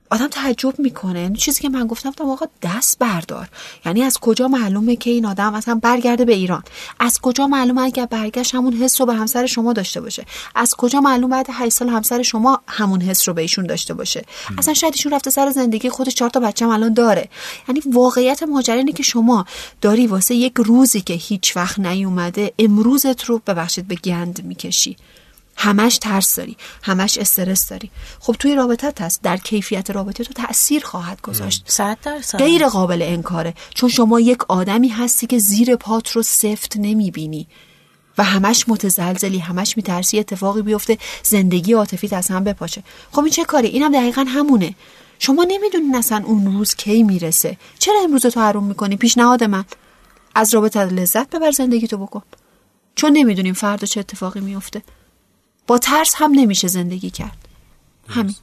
[0.10, 1.20] آدم تعجب می‌کنه.
[1.20, 3.48] این چیزی که من گفتم آقا دست بردار.
[3.86, 6.64] یعنی از کجا معلومه که این آدم مثلا برگرده به ایران؟
[7.00, 11.02] از کجا معلومه اگر برگشت همون حس رو به همسر شما داشته باشه؟ از کجا
[11.02, 14.26] معلوم بعد 8 سال همسر شما همون حس رو به ایشون داشته باشه؟
[14.58, 17.30] اصلا شاید ایشون رفته سر زندگی خودش چهار تا بچه الان داره.
[17.68, 19.46] یعنی واقعیت ماجرا اینه که شما
[19.82, 24.98] داری واسه یک روزی که هیچ وقت نیومده امروزت رو ببخشید به گند می‌کشی.
[25.58, 27.92] همش ترس داری همش استرس داری.
[28.20, 31.64] خب توی رابطه هست در کیفیت رابطه تو تاثیر خواهد گذاشت.
[31.68, 32.38] صد درصد.
[32.38, 37.48] غیر قابل انکاره چون شما یک آدمی هستی که زیر پات رو سفت نمی‌بینی
[38.18, 42.84] و همش متزلزلی همش میترسی اتفاقی بیفته زندگی عاطفیت از هم بپاشه.
[43.12, 44.76] خب این چه کاری؟ اینم دقیقا همونه.
[45.20, 47.58] شما نمی‌دونین اصلا اون روز کی می‌رسه.
[47.80, 49.66] چرا امروز تو حروم می‌کنی؟ پیشنهاد من.
[50.36, 52.22] از رابطه لذت ببر زندگی تو بکن.
[52.96, 54.82] چون نمی‌دونیم فردا چه اتفاقی میفته
[55.68, 57.38] با ترس هم نمیشه زندگی کرد.
[58.08, 58.36] همین.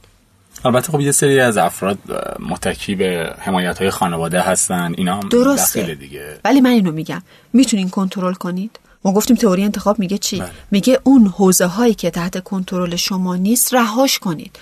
[0.65, 1.97] البته خب یه سری از افراد
[2.39, 4.93] متکی به حمایت های خانواده هستن.
[4.97, 5.95] اینا هم درسته.
[5.95, 6.39] دیگه.
[6.45, 7.21] ولی من اینو میگم.
[7.53, 8.79] می‌تونین کنترل کنید.
[9.05, 10.51] ما گفتیم تئوری انتخاب میگه چی؟ بله.
[10.71, 14.59] میگه اون حوزه هایی که تحت کنترل شما نیست رهاش کنید.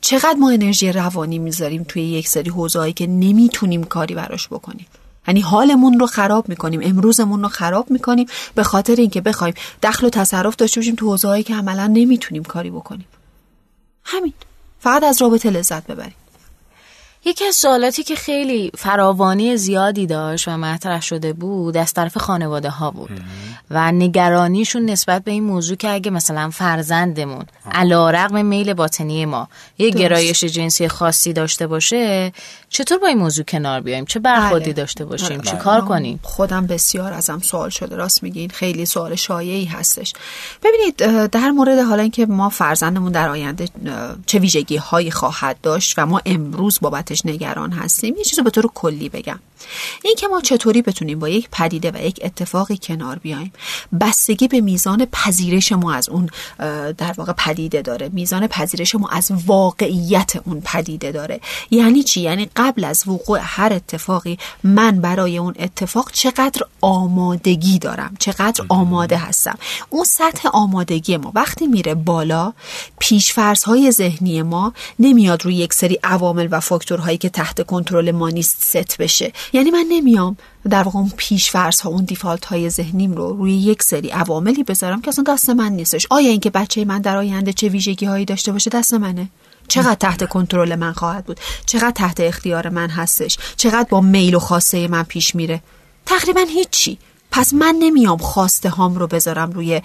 [0.00, 4.86] چقدر ما انرژی روانی می‌ذاریم توی یک سری حوزه هایی که نمی‌تونیم کاری براش بکنیم؟
[5.28, 10.10] یعنی حالمون رو خراب می‌کنیم امروزمون رو خراب می‌کنیم به خاطر اینکه بخوایم دخل و
[10.10, 13.06] تصرف داشته باشیم تو حوزه‌ای که عملا نمی‌تونیم کاری بکنیم.
[14.04, 14.32] همین.
[14.80, 16.14] فقط از رابطه لذت ببریم.
[17.24, 22.70] یکی از سوالاتی که خیلی فراوانی زیادی داشت و مطرح شده بود از طرف خانواده
[22.70, 23.10] ها بود
[23.70, 29.48] و نگرانیشون نسبت به این موضوع که اگه مثلا فرزندمون علا رقم میل باطنی ما
[29.78, 32.32] یه گرایش جنسی خاصی داشته باشه
[32.76, 34.72] چطور با این موضوع کنار بیایم؟ چه برخوردی بله.
[34.72, 35.50] داشته باشیم؟ بله.
[35.50, 37.96] چی کار کنیم؟ خودم بسیار ازم سوال شده.
[37.96, 38.50] راست میگین.
[38.50, 40.12] خیلی سوال شایعی هستش.
[40.62, 43.68] ببینید در مورد حالا اینکه ما فرزندمون در آینده
[44.26, 48.70] چه ویژگی هایی خواهد داشت و ما امروز بابتش نگران هستیم یه چیزو به طور
[48.74, 49.38] کلی بگم.
[50.04, 53.52] این که ما چطوری بتونیم با یک پدیده و یک اتفاقی کنار بیایم.
[54.00, 56.28] بستگی به میزان پذیرش ما از اون
[56.98, 58.08] در واقع پدیده داره.
[58.12, 61.40] میزان پذیرش ما از واقعیت اون پدیده داره.
[61.70, 68.14] یعنی چی؟ یعنی قبل از وقوع هر اتفاقی من برای اون اتفاق چقدر آمادگی دارم
[68.18, 69.58] چقدر آماده هستم.
[69.90, 72.52] اون سطح آمادگی ما وقتی میره بالا
[72.98, 78.30] پیشفرض های ذهنی ما نمیاد روی یک سری عوامل و فاکتورهایی که تحت کنترل ما
[78.30, 79.32] نیست ست بشه.
[79.52, 80.36] یعنی من نمیام
[80.70, 84.64] در واقع اون پیش فرض ها اون دیفالت های ذهنیم رو روی یک سری عواملی
[84.64, 86.06] بذارم که اصلا دست من نیستش.
[86.10, 89.28] آیا اینکه بچه من در آینده چه ویژگی هایی داشته باشه دست منه؟
[89.68, 94.38] چقدر تحت کنترل من خواهد بود؟ چقدر تحت اختیار من هستش؟ چقدر با میل و
[94.38, 95.62] خواسته من پیش میره؟
[96.06, 96.98] تقریبا هیچی.
[97.36, 99.82] پس من نمیام خواسته هام رو بذارم روی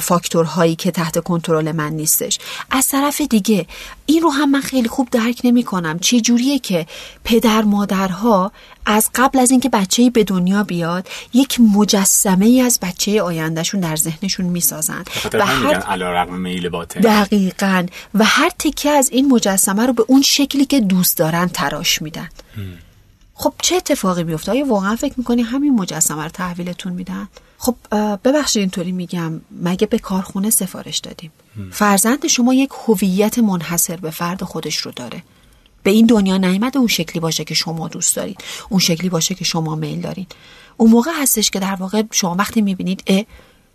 [0.00, 2.38] فاکتورهایی که تحت کنترل من نیستش.
[2.70, 3.66] از طرف دیگه
[4.06, 6.86] این رو هم من خیلی خوب درک نمی کنم چه جوریه که
[7.24, 8.52] پدر مادرها
[8.86, 13.96] از قبل از اینکه بچه به دنیا بیاد یک مجسمه ای از بچه آیندهشون در
[13.96, 15.04] ذهنشون می‌سازن.
[15.32, 17.86] و هر میل باطن دقیقا.
[18.14, 22.28] و هر تکه از این مجسمه رو به اون شکلی که دوست دارن تراش میدن.
[23.34, 27.74] خب چه اتفاقی میفته آیا واقعا فکر می‌کنی همین مجسمه رو تحویلتون میدن؟ خب
[28.24, 29.40] ببخشید اینطوری میگم.
[29.62, 31.32] مگه به کارخونه سفارش دادیم؟
[31.70, 35.22] فرزند شما یک هویت منحصر به فرد خودش رو داره.
[35.82, 38.44] به این دنیا نیامده اون شکلی باشه که شما دوست دارید.
[38.68, 40.32] اون شکلی باشه که شما میل دارید.
[40.76, 43.24] اون موقع هستش که در واقع شما وقتی می‌بینید اه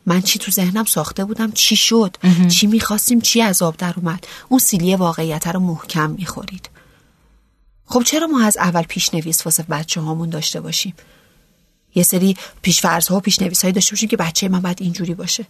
[0.05, 2.17] من چی تو ذهنم ساخته بودم؟ چی شد؟
[2.47, 6.69] چی می‌خواستیم؟ چی عذاب در اومد؟ اون سیلی واقعیت رو محکم می‌خورید.
[7.89, 10.93] خب چرا ما از اول پیشنویس واسه بچه هامون داشته باشیم؟
[11.95, 15.45] یه سری پیشفرض ها و پیشنویس هایی داشته باشیم که بچه من باید اینجوری باشه.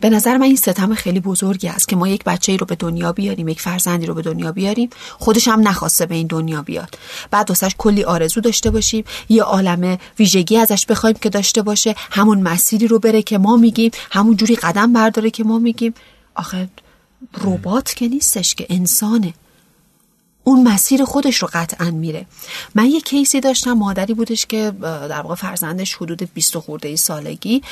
[0.00, 3.12] به نظر من این ستم خیلی بزرگی است که ما یک بچه رو به دنیا
[3.12, 6.98] بیاریم یک فرزندی رو به دنیا بیاریم خودش هم نخواسته به این دنیا بیاد.
[7.30, 12.40] بعد واسش کلی آرزو داشته باشیم یه عالم ویژگی ازش بخوایم که داشته باشه همون
[12.42, 15.94] مسیری رو بره که ما میگیم همون جوری قدم برداره که ما میگیم.
[16.34, 16.68] آخه
[17.44, 19.34] ربات که نیستش که انسانه.
[20.48, 22.26] اون مسیر خودش رو قطعا میره.
[22.74, 27.62] من یه کیسی داشتم مادری بودش که در واقع فرزندش حدود 20 خورده ای سالگی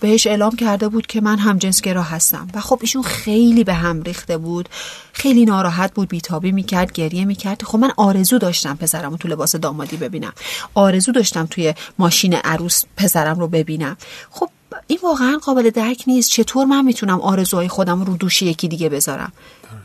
[0.00, 2.48] بهش اعلام کرده بود که من هم جنسگرا هستم.
[2.54, 4.68] و خب ایشون خیلی به هم ریخته بود
[5.12, 7.62] خیلی ناراحت بود بیتابی می‌کرد گریه می‌کرد.
[7.62, 10.32] خب من آرزو داشتم پسرم تو لباس دامادی ببینم.
[10.74, 13.96] آرزو داشتم توی ماشین عروس پسرم رو ببینم.
[14.30, 14.48] خب
[14.86, 19.32] این واقعا قابل درک نیست چطور من می‌تونم آرزوهای خودم رو دوش یکی دیگه بذارم.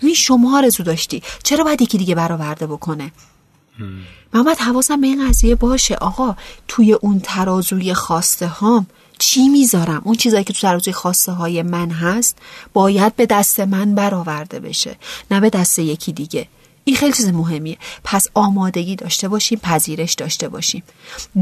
[0.02, 1.24] می شما آرزو داشتی.
[1.44, 3.12] چرا باید یکی دیگه برآورده بکنه؟
[4.34, 5.96] من باید حواسم به این قضیه باشه.
[5.96, 6.36] آقا
[6.68, 8.88] توی اون ترازوی خواسته هام
[9.20, 12.38] چی می‌ذارم؟ اون چیزایی که تو ترازوی خواسته های من هست
[12.74, 14.96] باید به دست من برآورده بشه
[15.32, 16.48] نه به دست یکی دیگه.
[16.90, 17.78] این خیلی چیز مهمیه.
[18.04, 20.84] پس آمادگی داشته باشیم پذیرش داشته باشیم.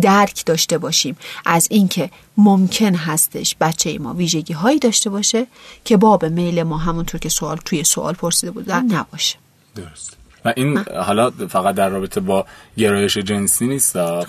[0.02, 1.18] درک داشته باشیم.
[1.46, 5.48] از اینکه ممکن هستش بچه ما ویژگی هایی داشته باشه
[5.86, 9.36] که باب میل ما همونطور که سوال توی سوال پرسیده بودن نباشه.
[9.76, 10.16] درست
[10.48, 12.46] و این حالا فقط در رابطه با
[12.78, 14.26] گرایش جنسی نیست نه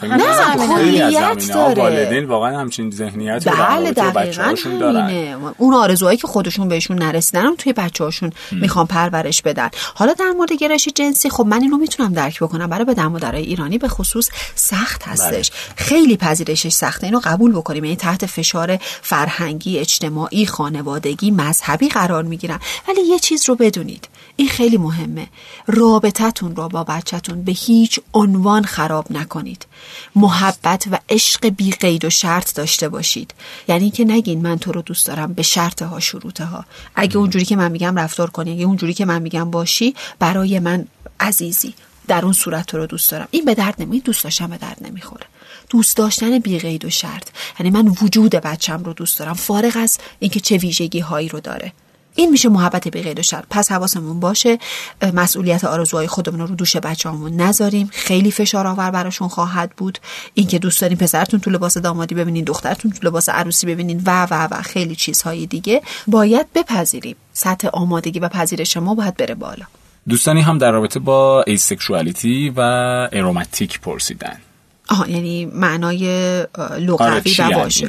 [0.77, 5.35] خیلی از داره والدین واقعا همچین ذهنیت بله دقیقاً دارن.
[5.59, 9.69] اون آرزوهایی که خودشون بهشون نرسیدن هم توی بچه‌هاشون می‌خوان پرورش بدن.
[9.95, 12.67] حالا در مورد گرایش جنسی خب من اینو می‌تونم درک بکنم.
[12.67, 15.51] برای به مادرای ایرانی به خصوص سخت هستش.
[15.51, 15.61] بله.
[15.77, 17.07] خیلی پذیرشش سخته.
[17.07, 17.85] اینو قبول بکنیم.
[17.85, 22.61] یعنی تحت فشار فرهنگی اجتماعی خانوادگی مذهبی قرار می‌گیرن.
[22.89, 24.09] ولی یه چیز رو بدونید.
[24.37, 25.27] این خیلی مهمه.
[26.09, 29.66] رابطتون رو با بچهتون به هیچ عنوان خراب نکنید.
[30.16, 33.35] محبت و عشق بی قید و شرط داشته باشید.
[33.68, 36.64] یعنی که نگین من تو رو دوست دارم به شرط ها شروط ها.
[36.94, 40.87] اگه اونجوری که من میگم رفتار کنی اگه اونجوری که من میگم باشی برای من
[41.21, 41.75] عزیزی.
[42.07, 43.29] در اون صورت تو رو دوست دارم.
[43.31, 45.27] این به درد نمی دوست داشتم به درد نمی‌خوره.
[45.71, 47.29] دوست داشتن بی قید و شرط.
[47.61, 51.73] یعنی من وجود بچم رو دوست دارم فارغ از اینکه چه ویژگی هایی رو داره.
[52.19, 54.59] این میشه محبت به قید و شرط پس حواسمون باشه
[55.15, 57.91] مسئولیت آرزوهای خودمون رو دوش بچه‌هامون نذاریم.
[57.93, 59.99] خیلی فشار آور براشون خواهد بود.
[60.35, 64.49] اینکه دوست دارین پسرتون تو لباس دامادی ببینین دخترتون تو لباس عروسی ببینین و و
[64.51, 65.83] و خیلی چیزهای دیگه.
[66.07, 67.17] باید بپذیریم.
[67.33, 69.65] سطح آمادگی و پذیرش ما باید بره بالا.
[70.09, 72.61] دوستانی هم در رابطه با asexuality و
[73.12, 74.37] aromantic پرسیدن.
[74.89, 76.07] آها یعنی معنای
[76.79, 77.87] لغوی و باشه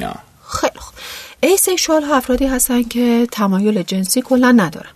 [0.48, 0.94] خیلی خوب.
[1.42, 4.90] asexual ها افرادی هستن که تمایل جنسی کلا ندارن.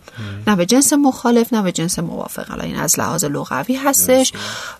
[0.46, 2.48] نه به جنس مخالف نه به جنس موافق.
[2.48, 4.32] حالا این از لحاظ لغوی هستش.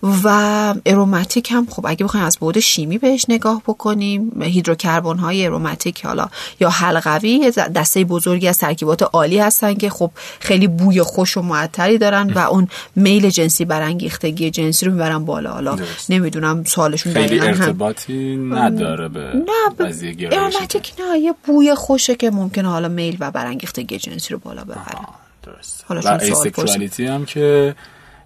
[0.02, 6.06] و اروماتیک هم خب اگه بخوایم از بعد شیمی بهش نگاه بکنیم هیدروکربن های اروماتیک
[6.06, 6.28] حالا
[6.60, 11.98] یا حلقوی دسته بزرگی از ترکیبات عالی هستن که خب خیلی بوی خوش و معطری
[11.98, 15.52] دارن و اون میل جنسی برانگیختگی جنسی رو می‌برن بالا.
[15.52, 19.86] حالا نمی‌دونم سوالشون خیلی ارتباطی نداره به نه
[20.32, 25.23] اروماتیک نه یه بوی خوشه که ممکنه حالا میل و برانگیختگی جنسی رو بالا ببره.
[25.46, 27.74] درست حالا و asexuality هم که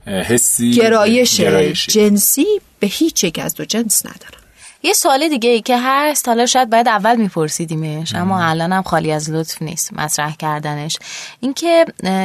[0.06, 1.40] حسی گرایش
[1.86, 2.46] جنسی
[2.80, 4.42] به هیچ یک از دو جنس ندارن.
[4.82, 9.12] یه سوال دیگه ای که هست حالا شاید باید اول میپرسیدیمش اما الان هم خالی
[9.12, 10.98] از لطف نیست مطرح کردنش.
[11.40, 11.84] اینکه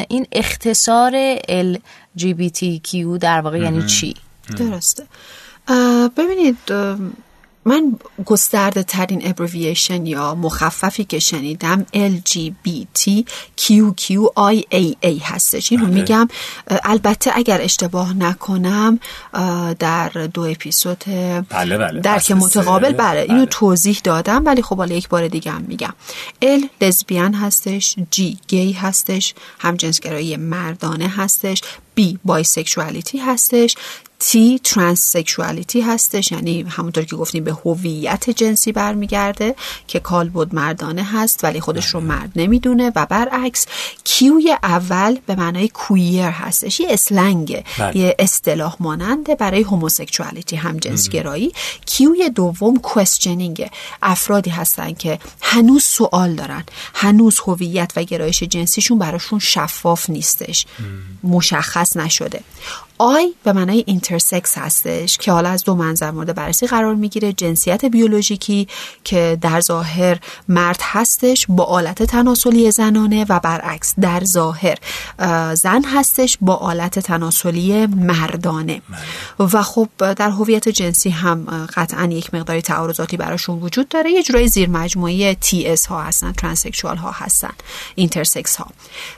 [0.10, 4.16] این اختصار LGBTQ در واقع یعنی چی؟
[4.58, 5.04] درسته.
[6.18, 6.58] ببینید
[7.66, 7.96] من
[8.26, 12.42] گسترده ترین abbreviation یا مخففی که شنیدم LGBTQQIAA
[15.22, 15.96] هستش این رو بله.
[15.96, 16.28] میگم
[16.68, 19.00] البته اگر اشتباه نکنم
[19.80, 21.04] در دو اپیزود
[21.50, 22.94] بله بله درک متقابل سه.
[22.94, 23.46] بله اینو بله.
[23.46, 25.94] توضیح دادم ولی خب حالا یک بار دیگه هم میگم
[26.42, 31.62] L lesbian هستش G gay هستش همجنسگرایی مردانه هستش
[31.96, 33.76] B bisexuality هستش
[34.26, 39.56] T transsexuality هستش یعنی همونطور که گفتیم به هویت جنسی برمیگرده
[39.88, 43.66] که کالبد مردانه هست ولی خودش رو مرد نمی‌دونه و برعکس
[44.04, 47.98] Q ی اول به معنای queer هستش یه slang ه بله.
[47.98, 51.54] یه اصطلاح ماننده برای homosexuality هم جنسگرایی.
[51.86, 58.44] Q ی دوم questioning ه افرادی هستن که هنوز سوال دارن هنوز هویت و گرایش
[58.44, 60.66] جنسیشون براشون شفاف نیستش.
[61.24, 62.40] مشخص نشده.
[62.98, 67.34] I به معنای intersex هستش که حالا از دو منظر مورد بررسی قرار می‌گیره.
[67.34, 68.68] جنسیت بیولوژیکی
[69.04, 74.78] که در ظاهر مرد هستش با آلت تناسلی زنانه و برعکس در ظاهر
[75.20, 78.82] اه، زن هستش با آلت تناسلی مردانه.
[79.40, 84.12] و خب در هویت جنسی هم قطعا یک مقداری تعارضاتی براشون وجود داره.
[84.12, 87.54] یه جورای زیر مجموعه TS ها هستن transsexual ها هستن
[87.96, 88.68] intersex ها.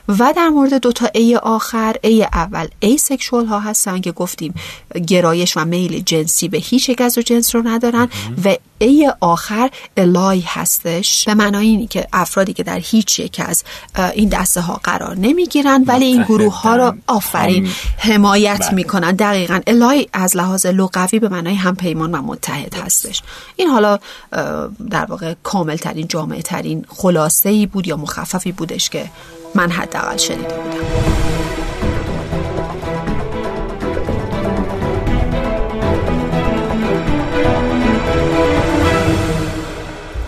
[0.08, 4.54] و در مورد دوتا A آخر A اول asexual ها هستن که گفتیم
[5.06, 8.08] گرایش و میل جنسی به هیچ یک از جنس رو ندارن
[8.44, 11.24] و ای آخر الای هستش.
[11.24, 13.64] به معنای اینی که افرادی که در هیچ یک از
[14.14, 16.94] این دسته ها قرار نمی‌گیرن ولی این گروه ها رو.
[17.06, 18.74] آفرین حمایت بله.
[18.74, 19.12] می‌کنن.
[19.12, 19.60] دقیقا.
[19.66, 23.22] الای از لحاظ لغوی به معنای هم پیمان و متحد هستش.
[23.56, 23.98] این حالا
[24.90, 29.10] در واقع کامل ترین جامعه ترین خلاصه ای بود یا مخففی بودش که
[29.54, 31.65] من حداقل شنیده بودم.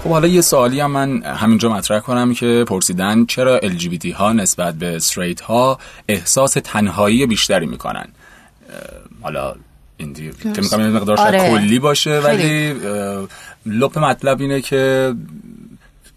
[0.09, 4.75] خب حالا یه سوالی هم من همینجا مطرح کنم که پرسیدن چرا LGBT ها نسبت
[4.75, 8.09] به استریت ها احساس تنهایی بیشتری می‌کنن
[9.23, 9.55] حالا
[9.97, 10.33] این دیگه
[10.73, 11.51] این مقدار آره.
[11.51, 12.75] کلی باشه ولی
[13.66, 15.14] لپ مطلب اینه که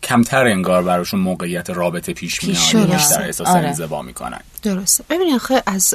[0.04, 2.92] کمتر انگار براشون موقعیت رابطه پیش میاد.
[2.92, 3.68] بیشتر احساس آره.
[3.68, 5.04] انزوا می‌کنن درسته.
[5.10, 5.94] ببینید آخه از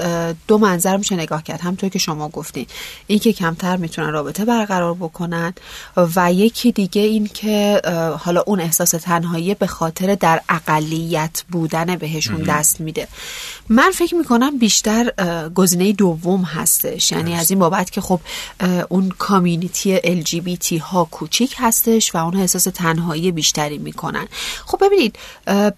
[0.49, 1.61] دو منظر میشه نگاه کرد.
[1.61, 2.67] همونطور که شما گفتین.
[3.07, 5.55] این که کمتر می‌تونن رابطه برقرار بکنن
[6.17, 7.83] و یکی دیگه این که
[8.21, 13.09] حالا اون احساس تنهایی به خاطر در اقلیت بودن بهشون دست میده.
[13.69, 15.13] من فکر می‌کنم بیشتر
[15.55, 17.13] گزینه دوم هستش.
[17.13, 18.21] یعنی از این بابت که خب
[18.89, 24.29] اون کامیونیتی LGBT ها کوچیک هستش و اونها احساس تنهایی بیشتری می‌کنن.
[24.67, 25.19] خب ببینید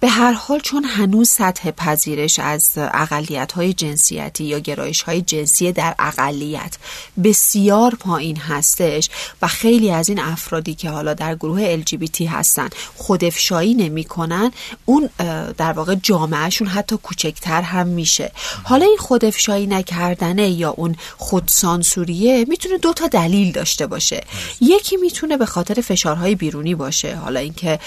[0.01, 5.73] به هر حال چون هنوز سطح پذیرش از اقلیت های جنسیتی یا گرایش های جنسی
[5.73, 6.77] در اقلیت
[7.25, 9.11] بسیار پایین هستش
[9.43, 14.53] و خیلی از این افرادی که حالا در گروه LGBT هستن خودافشایی نمی‌کنن
[14.85, 15.11] اون
[15.57, 18.33] در واقع جامعهشون حتی کوچکتر هم میشه.
[18.65, 24.25] حالا این خودافشایی نکردنه یا اون خودسانسوریه می‌تونه دو تا دلیل داشته باشه.
[24.61, 27.17] یکی می‌تونه به خاطر فشارهای بیرونی باشه.
[27.17, 27.79] حالا اینکه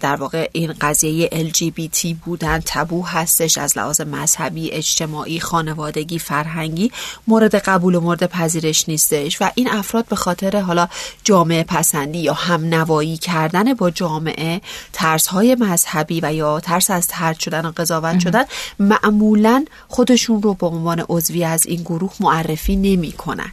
[0.00, 6.92] در واقع این قضیه LGBT بودن تبو هستش از لحاظ مذهبی اجتماعی خانوادگی فرهنگی
[7.26, 10.88] مورد قبول و مورد پذیرش نیستش و این افراد به خاطر حالا
[11.24, 14.60] جامعه پسندی یا هم نوایی کردن با جامعه
[14.92, 18.44] ترس های مذهبی و یا ترس از ترد شدن و قضاوت شدن
[18.78, 23.52] معمولا خودشون رو به عنوان عضوی از این گروه معرفی نمی کنن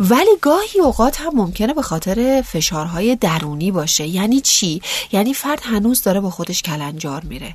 [0.00, 4.06] ولی گاهی اوقات هم ممکنه به خاطر فشارهای درونی باشه.
[4.06, 7.54] یعنی چی؟ یعنی فرد هنوز داره با خودش کلنجار میره.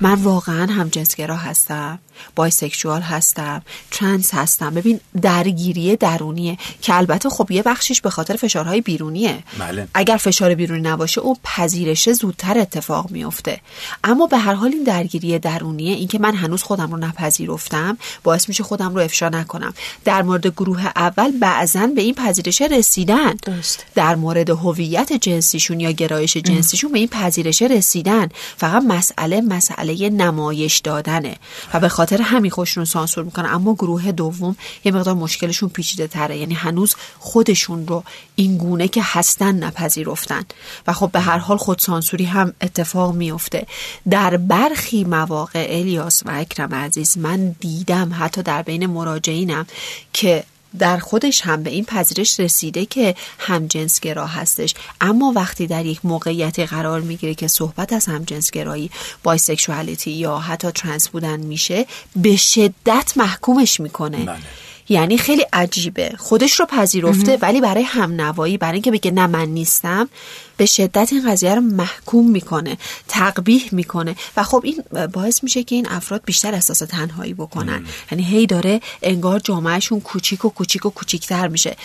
[0.00, 1.98] من واقعا هم جنسگرا هستم
[2.34, 4.70] بایسکشوال هستم ترنس هستم.
[4.74, 9.38] ببین درگیری درونیه که البته خب یه بخشش به خاطر فشارهای بیرونیه.
[9.58, 9.88] بله.
[9.94, 13.60] اگر فشار بیرونی نباشه اون پذیرشه زودتر اتفاق میفته
[14.04, 18.64] اما به هر حال این درگیری درونیه اینکه من هنوز خودم رو نپذیرفتم باعث میشه
[18.64, 19.74] خودم رو افشا نکنم.
[20.04, 23.34] در مورد گروه اول بعضا به این پذیرش رسیدن.
[23.42, 23.84] درست.
[23.94, 28.28] در مورد هویت جنسیشون یا گرایش جنسیشون به این پذیرش رسیدن.
[28.56, 31.36] فقط مسئله مسئله نمایش دادنه
[31.74, 33.48] و به خاطر همین خوششون سانسور می‌کنن.
[33.48, 36.36] اما گروه دوم یه مقدار مشکلشون پیچیده تره.
[36.36, 38.04] یعنی هنوز خودشون رو
[38.36, 40.44] این گونه که هستن نپذیرفتن.
[40.86, 43.66] و خب به هر حال خودسانسوری هم اتفاق میفته
[44.10, 49.66] در برخی مواقع الیاس و اکرم عزیز من دیدم حتی در بین مراجعینم
[50.12, 50.44] که
[50.78, 54.74] در خودش هم به این پذیرش رسیده که همجنسگرا هستش.
[55.00, 58.90] اما وقتی در یک موقعیتی قرار می‌گیره که صحبت از همجنسگرایی
[59.22, 61.86] bisexuality یا حتی ترنس بودن میشه
[62.16, 64.24] به شدت محکومش می‌کنه.
[64.24, 64.38] بله.
[64.88, 66.14] یعنی خیلی عجیبه.
[66.18, 70.08] خودش رو پذیرفته ولی برای هم نوایی برای اینکه بگه نه من نیستم
[70.56, 72.78] به شدت این قضیه رو محکوم می‌کنه
[73.08, 74.16] تقبیح می‌کنه.
[74.36, 74.82] و خب این
[75.12, 77.86] باعث میشه که این افراد بیشتر احساس تنهایی بکنن.
[78.10, 81.76] یعنی هی داره انگار جامعهشون کوچیک و کوچیک و کوچیکتر میشه.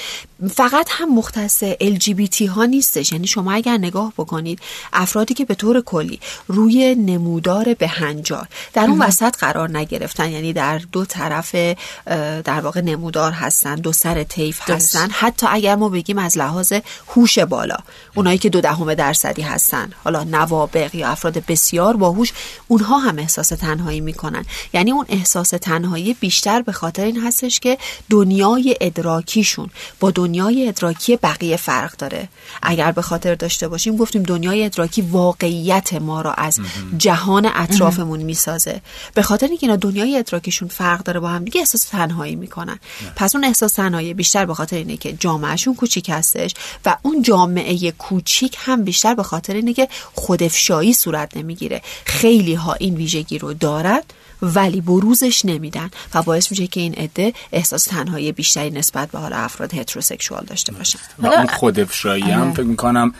[0.53, 3.11] فقط هم مختص LGBT ها نیستش.
[3.11, 4.59] یعنی شما اگر نگاه بکنید
[4.93, 10.30] افرادی که به طور کلی روی نمودار بهنجار در اون وسط قرار نگرفتن.
[10.30, 11.55] یعنی در دو طرف
[12.45, 15.09] در واقع نمودار هستن دو سر طیف هستن.
[15.11, 16.74] حتی اگر ما بگیم از لحاظ
[17.07, 17.78] هوش بالا
[18.15, 19.89] اونایی که دو دهم درصدی هستن.
[20.03, 22.34] حالا نوابق یا افراد بسیار باهوش
[22.68, 24.45] اونها هم احساس تنهایی می‌کنن.
[24.74, 27.78] یعنی اون احساس تنهایی بیشتر به خاطر این هستش که
[28.10, 32.30] دنیای ادراکیشون با دنیای ادراکی بقیه فرق داره.
[32.62, 36.60] اگر به خاطر داشته باشیم گفتیم دنیای ادراکی واقعیت ما را از
[36.97, 38.82] جهان اطرافمون می‌سازه.
[39.14, 42.80] به خاطر اینکه اینا دنیای ادراکیشون فرق داره با هم دیگه احساس تنهایی می‌کنن.
[43.16, 46.53] پس اون احساس تنهایی بیشتر به خاطر اینه که جامعهشون کوچیک هستش
[46.86, 52.74] و اون جامعه کوچیک هم بیشتر به خاطر اینه که خودفشایی صورت نمی‌گیره خیلی ها
[52.74, 58.32] این ویژگی رو دارد ولی بروزش نمیدن و باعث میشه که این عده احساس تنهایی
[58.32, 62.54] بیشتری نسبت به حال افراد هتروسکسوال داشته باشن و اون خودفشایی هم آره.
[62.54, 63.14] فکر می‌کنم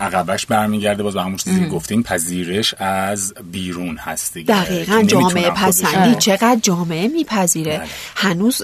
[0.00, 1.02] عقبش برمیگرده.
[1.02, 4.54] باز به همون چیزی گفتیم پذیرش از بیرون هست دیگه.
[4.54, 7.78] دقیقا جامعه پسندی چقدر جامعه میپذیره.
[7.78, 7.88] بله.
[8.16, 8.62] هنوز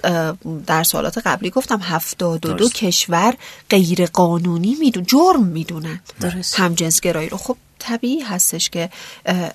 [0.66, 3.34] در سالات قبلی گفتم هفتاد و دو کشور
[3.70, 6.00] غیر قانونی میدون جرم می‌دونن.
[6.54, 7.36] هم جنسگرایی رو.
[7.36, 8.88] خب طبیعی هستش که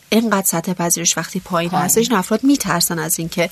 [0.09, 3.49] اینقدر سطح پذیرش وقتی پایین هستش افراد میترسن از اینکه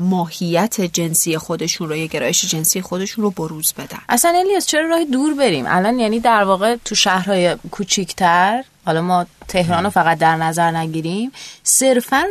[0.00, 3.98] ماهیت جنسی خودشون رو یا گرایش جنسی خودشون رو بروز بدن.
[4.08, 9.26] اصلا الیاس چرا راه دور بریم؟ الان یعنی در واقع تو شهرهای کوچیکتر حالا ما
[9.48, 11.32] تهران رو فقط در نظر نگیریم.
[11.62, 12.24] صرفا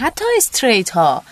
[0.00, 1.22] حتی استریت ها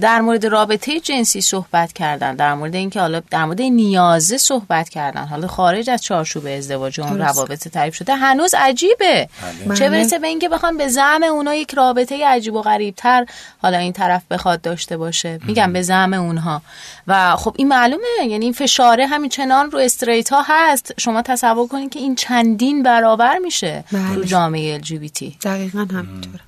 [0.00, 5.26] در مورد رابطه جنسی صحبت کردن در مورد اینکه حالا در مورد نیازه صحبت کردن.
[5.26, 9.28] حالا خارج از چارچوب ازدواج اون روابط تعریف شده هنوز عجیبه.
[9.66, 9.76] بله.
[9.76, 13.26] چه برسه به اینکه بخوام به زعم اونا یک رابطه عجیب و غریب تر
[13.62, 15.38] حالا این طرف بخواد داشته باشه.
[15.46, 16.62] میگم به زعم اونها.
[17.06, 20.94] و خب این معلومه یعنی این فشاره همین چنان رو استریت ها هست.
[20.98, 24.14] شما تصور کنید که این چندین برابر میشه بله.
[24.14, 26.40] تو جامعه LGBT دقیقا همینطوره.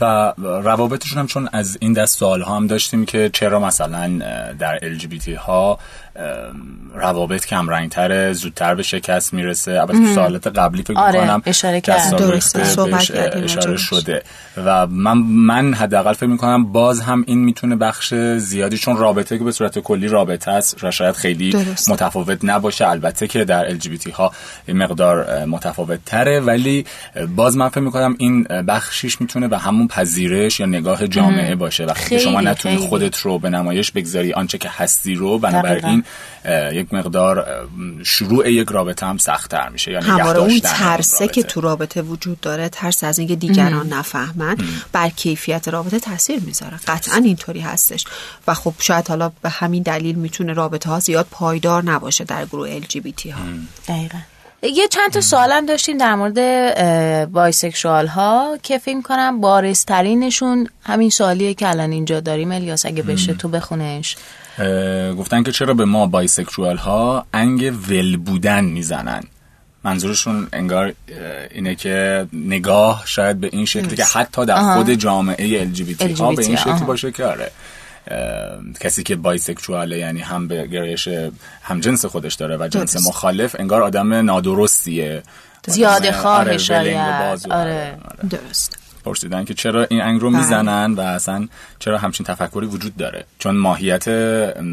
[0.00, 4.18] و روابطشون هم چون از این دست سوال ها هم داشتیم که چرا مثلا
[4.58, 5.78] در LGBT ها
[6.94, 9.72] روابط کم تره زودتر به شکست می‌رسه.
[9.72, 12.14] البته تو سوالات قبلی فکر آره، می‌کنم اشاره کرد.
[13.44, 14.22] اشاره شده.
[14.56, 19.44] و من من حداقل فکر می‌کنم باز هم این می‌تونه بخش زیادی چون رابطه که
[19.44, 21.90] به صورت کلی رابطه است شاید خیلی درست.
[21.90, 22.88] متفاوت نباشه.
[22.88, 24.32] البته که در LGBT ها
[24.68, 26.84] مقدار متفاوت تره ولی
[27.36, 31.84] باز من فکر می‌کنم این بخشیش می‌تونه به همون پذیرش یا نگاه جامعه باشه.
[31.84, 36.04] وقتی شما نتونی خودت رو به نمایش بگذاری آنچه که هستی رو بنابراین
[36.72, 37.66] یک مقدار
[38.04, 42.68] شروع یک رابطه هم سختتر میشه یا همواره اون ترسه که تو رابطه وجود داره
[42.68, 44.56] ترس از اینکه دیگران نفهمن
[44.92, 46.76] بر کیفیت رابطه تاثیر می‌ذاره.
[46.86, 48.04] قطعا اینطوری هستش.
[48.46, 52.80] و خب شاید حالا به همین دلیل می‌تونه رابطه ها زیاد پایدار نباشه در گروه
[52.80, 53.40] LGBT ها.
[53.88, 54.18] دقیقا.
[54.62, 61.54] یه چند تا سوالم داشتیم در مورد بایسکشوال ها که فکر کنم بارسترینشون همین سوالیه
[61.54, 64.16] که الان اینجا داریم الیاس اگه بشه تو بخونش.
[65.18, 69.22] گفتن که چرا به ما بایسکشوال ها انگ ول بودن می‌زنن.
[69.84, 70.92] منظورشون انگار
[71.50, 76.42] اینه که نگاه شاید به این شکلی که حتی در خود جامعه LGBT, ها به
[76.42, 77.50] این شکلی باشه که آره.
[78.80, 81.08] کسی که بایسکشواله یعنی هم به گرایش
[81.62, 85.22] هم جنس خودش داره و جنس مخالف انگار آدم نادرستیه.
[85.66, 87.00] زیاده خواهی آره
[87.50, 87.50] آره.
[87.50, 88.28] آره.
[88.30, 88.85] درست.
[89.06, 90.38] پرسیدن که چرا این انگ رو بله.
[90.38, 91.48] می‌زنن و اصلا
[91.78, 94.08] چرا همچین تفکری وجود داره؟ چون ماهیت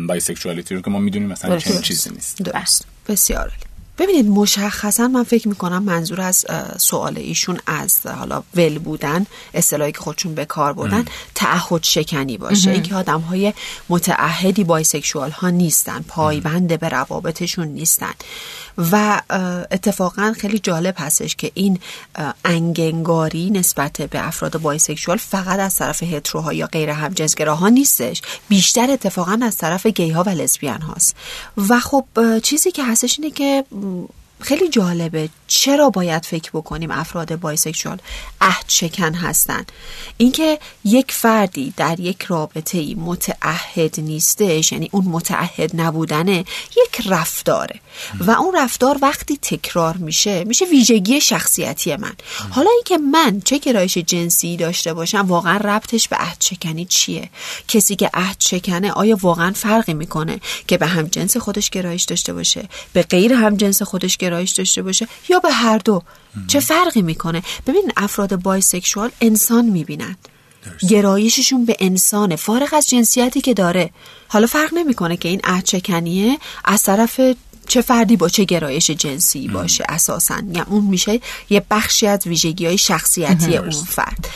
[0.07, 2.41] bisexuality رو که ما می‌دونیم مثلا چنین چیزی نیست.
[2.41, 2.85] درست.
[3.07, 3.51] بسیار
[3.97, 6.45] ببینید مشخصا من فکر می‌کنم منظور از
[6.77, 11.05] سوال ایشون از حالا ول بودن اصطلاحی که خودشون به کار بردن
[11.35, 12.71] تعهد شکنی باشه.
[12.71, 13.53] اینکه آدم های
[13.89, 18.13] متعهدی bisexual ها نیستن پایبند به روابطشون نیستن.
[18.77, 19.21] و
[19.71, 21.79] اتفاقا خیلی جالب هستش که این
[22.45, 28.21] انگنگاری نسبت به افراد bisexual فقط از طرف hetero ها یا غیر همجنسگراها نیستش.
[28.49, 31.15] بیشتر اتفاقا از طرف گی ها و لزبیان هاست.
[31.69, 32.05] و خب
[32.39, 33.65] چیزی که هستش اینه که
[34.39, 37.97] خیلی جالبه چرا باید فکر بکنیم افراد bisexual
[38.41, 39.65] عهد شکن هستن؟
[40.17, 46.45] اینکه یک فردی در یک رابطه ای متعهد نیستش یعنی اون متعهد نبودنه
[46.77, 47.79] یک رفتاره.
[48.19, 52.13] و اون رفتار وقتی تکرار میشه میشه ویژگی شخصیتی من.
[52.49, 57.29] حالا اینکه من چه گرایش جنسی داشته باشم واقعا ربطش به عهد شکنی چیه؟
[57.67, 62.33] کسی که عهد شکنه آیا واقعا فرقی می‌کنه که به هم جنس خودش گرایش داشته
[62.33, 66.01] باشه؟ به غیر هم جنس خودش گرایش داشته باشه؟ یا به هر دو.
[66.47, 70.15] چه فرقی می‌کنه؟ ببین افراد بایسکشوال انسان می‌بینن.
[70.89, 73.89] گرایششون به انسانه فارغ از جنسیتی که داره.
[74.27, 77.19] حالا فرق نمی‌کنه که این عهد شکنیه از طرف
[77.67, 80.35] چه فردی با چه گرایش جنسی باشه اساسا.
[80.35, 81.19] یعنی اون میشه
[81.49, 84.27] یه بخشی از ویژگی های شخصیتی اون فرد.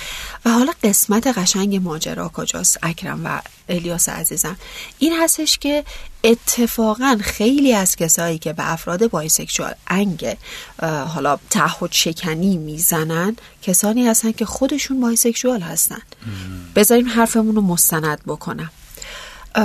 [0.47, 4.57] و حالا قسمت قشنگ ماجرا کجاست اکرم و الیاس عزیزم.
[4.99, 5.83] این هستش که
[6.23, 10.37] اتفاقا خیلی از کسایی که به افراد bisexual انگ
[10.81, 16.01] حالا تعهد شکنی می‌زنن کسانی هستن که خودشون bisexual هستن.
[16.75, 18.71] بذاریم حرفمون رو مستند بکنم.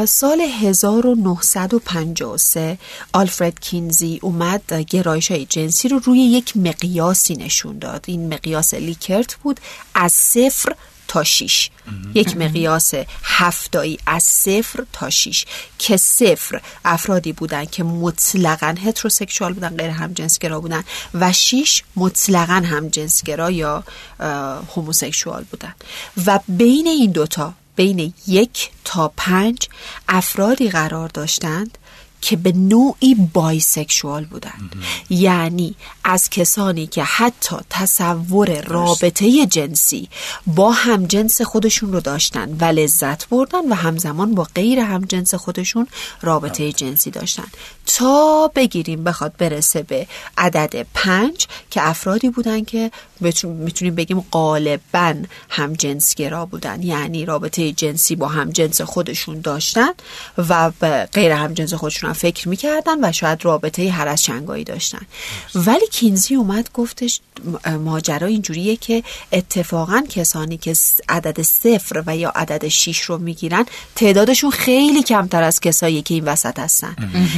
[0.06, 2.78] سال 1953
[3.12, 8.04] آلفرد کینزی اومد گرایش های جنسی رو روی یک مقیاسی نشون داد.
[8.08, 9.60] این مقیاس لیکرت بود
[9.94, 10.76] از صفر
[11.08, 11.70] تا شیش.
[12.14, 15.44] یک مقیاس هفتایی از صفر تا شیش.
[15.78, 20.84] که صفر افرادی بودن که مطلقا هتروسکشوال بودن غیر همجنسگرا بودن
[21.14, 23.84] و شیش مطلقا همجنسگرا یا
[24.76, 25.74] هوموسکشوال بودن.
[26.26, 29.68] و بین این دوتا بین یک تا پنج
[30.08, 31.78] افرادی قرار داشتند
[32.22, 34.74] که به نوعی بایسکشوال بودند.
[35.10, 40.08] یعنی از کسانی که حتی تصور رابطه جنسی
[40.46, 45.34] با هم جنس خودشون رو داشتن و لذت بردن و همزمان با غیر هم جنس
[45.34, 45.86] خودشون
[46.20, 47.46] رابطه جنسی داشتن.
[47.86, 50.06] تا بگیریم بخواد برسه به
[50.38, 52.90] عدد پنج که افرادی بودن که
[53.44, 55.14] می‌تونیم بگیم غالبا
[55.48, 56.82] هم جنسگرا بودن.
[56.82, 59.90] یعنی رابطه جنسی با هم جنس خودشون داشتن
[60.38, 60.70] و
[61.12, 65.06] غیر هم جنس خودشون هم فکر می‌کردن و شاید رابطه هر از چنگایی داشتن.
[65.54, 67.20] ولی کینزی اومد گفتش
[67.84, 69.02] ماجرا اینجوریه که
[69.32, 70.74] اتفاقا کسانی که
[71.08, 73.66] عدد صفر و یا عدد شیش رو می‌گیرن
[73.96, 76.96] تعدادشون خیلی کمتر از کسایی که این وسط هستن.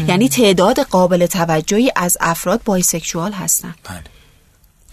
[0.08, 3.74] یعنی تعداد قابل توجهی از افراد bisexual هستن.
[3.84, 4.02] بله.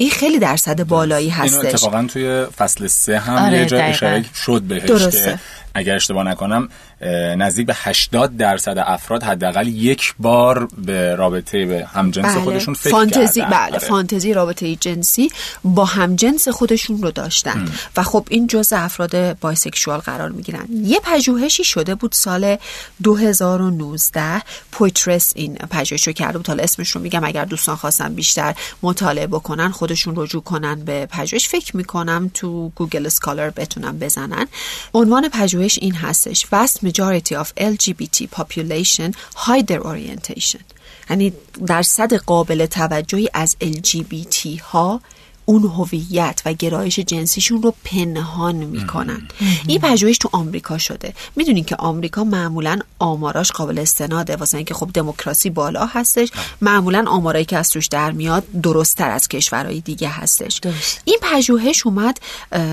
[0.01, 4.25] این خیلی درصد بالایی هستش اینو اتفاقا توی فصل سه هم آره یه جا اشاره
[4.35, 5.39] شد بهش درسته.
[5.73, 6.69] اگر اشتباه نکنم
[7.37, 12.43] نزدیک به 80 درصد افراد حداقل یک بار به رابطه به همجنس بله.
[12.43, 13.57] خودشون فکر فانتزی کردن.
[13.57, 13.79] بله آره.
[13.79, 15.29] فانتزی رابطه جنسی
[15.63, 17.67] با همجنس خودشون رو داشتن.
[17.97, 20.65] و خب این جزء افراد bisexual قرار می‌گیرن.
[20.83, 22.57] یه پژوهشی شده بود سال
[23.03, 24.41] 2019
[24.71, 26.47] رویترز این پژوهش رو کرده بود.
[26.47, 31.47] حالا اسمش رو میگم اگر دوستان خواستن بیشتر مطالعه بکنن خودشون رجوع کنن به پژوهش.
[31.47, 34.45] فکر می‌کنم تو Google Scholar بتونن بزنن.
[34.93, 36.45] عنوان پژوهش این هستش.
[36.90, 39.08] majority of LGBT population
[39.46, 40.60] hide their orientation
[41.10, 41.32] یعنی
[41.66, 45.00] درصد قابل توجهی از LGBT ها
[45.51, 49.27] اون هویت و گرایش جنسیشون رو پنهان می‌کنن.
[49.67, 51.13] این پژوهش تو آمریکا شده.
[51.35, 54.35] می‌دونین که آمریکا معمولا آماراش قابل استناده.
[54.35, 56.29] واسه اینکه خب دموکراسی بالا هستش
[56.61, 60.61] معمولا آمارایی که از توش در میاد درستتر از کشورهای دیگه هستش.
[61.05, 62.17] این پژوهش اومد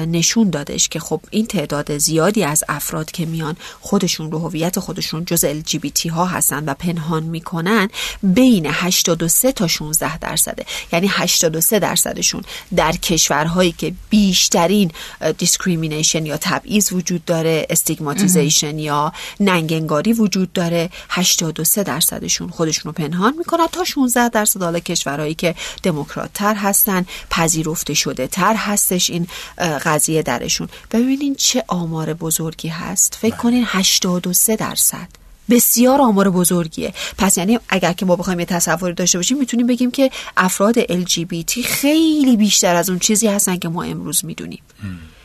[0.07, 5.25] نشون دادش که خب این تعداد زیادی از افراد که میان خودشون رو هویت خودشون
[5.25, 7.89] جز LGBT ها هستن و پنهان می‌کنن
[8.23, 10.67] بین 83 تا 16 درصده.
[10.93, 12.43] یعنی 83 درصدشون
[12.77, 14.91] در کشورهایی که بیشترین
[15.39, 23.35] discrimination یا تبعیض وجود داره stigmatization یا ننگنگاری وجود داره 83 درصدشون خودشون رو پنهان
[23.39, 29.27] می‌کنن تا 16 درصد حالا کشورهایی که دموکرات تر هستن پذیرفته شده تر هستش این
[29.59, 30.69] قضیه درشون.
[30.91, 33.19] ببینین چه آمار بزرگی هست.
[33.21, 35.18] فکر کنین 83 درصد.
[35.51, 36.95] بسیار آمار بزرگیه.
[37.19, 41.61] پس یعنی اگر که ما بخوایم یه تصوری داشته باشیم می‌تونیم بگیم که افراد LGBT
[41.65, 44.63] خیلی بیشتر از اون چیزی هستن که ما امروز می‌دونیم.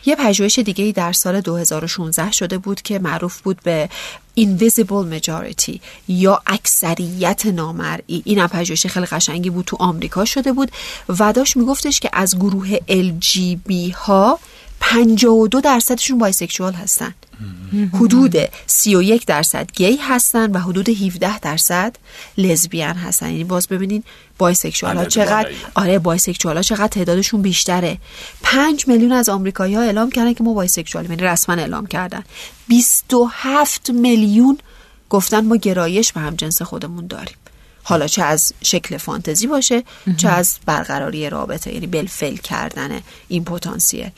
[0.05, 3.89] یه پژوهش دیگه در سال 2016 شده بود که معروف بود به
[4.39, 10.71] invisible majority یا اکثریت نامرئی این هم پژوهش خیلی قشنگی بود تو آمریکا شده بود
[11.19, 14.39] و داشت میگفتش که از گروه LGB ها
[14.79, 17.13] 52 درصدشون بایسکشوال هستن.
[17.93, 18.35] حدود
[18.67, 21.95] 31 درصد گی هستن و حدود 17 درصد
[22.37, 23.29] لزبیان هستن.
[23.29, 24.03] یعنی باز ببینین
[24.37, 27.97] bisexual ها چقدر آره bisexual ها چقدر تعدادشون بیشتره.
[28.43, 32.23] 5 میلیون از آمریکایی ها اعلام کردن که ما bisexual یعنی رسما اعلام کردن.
[32.67, 34.57] 27 میلیون
[35.09, 37.35] گفتن ما گرایش به هم جنس خودمون داریم.
[37.83, 39.83] حالا چه از شکل فانتزی باشه
[40.17, 44.09] چه از برقراری رابطه یعنی بالفعل کردن این پتانسیل.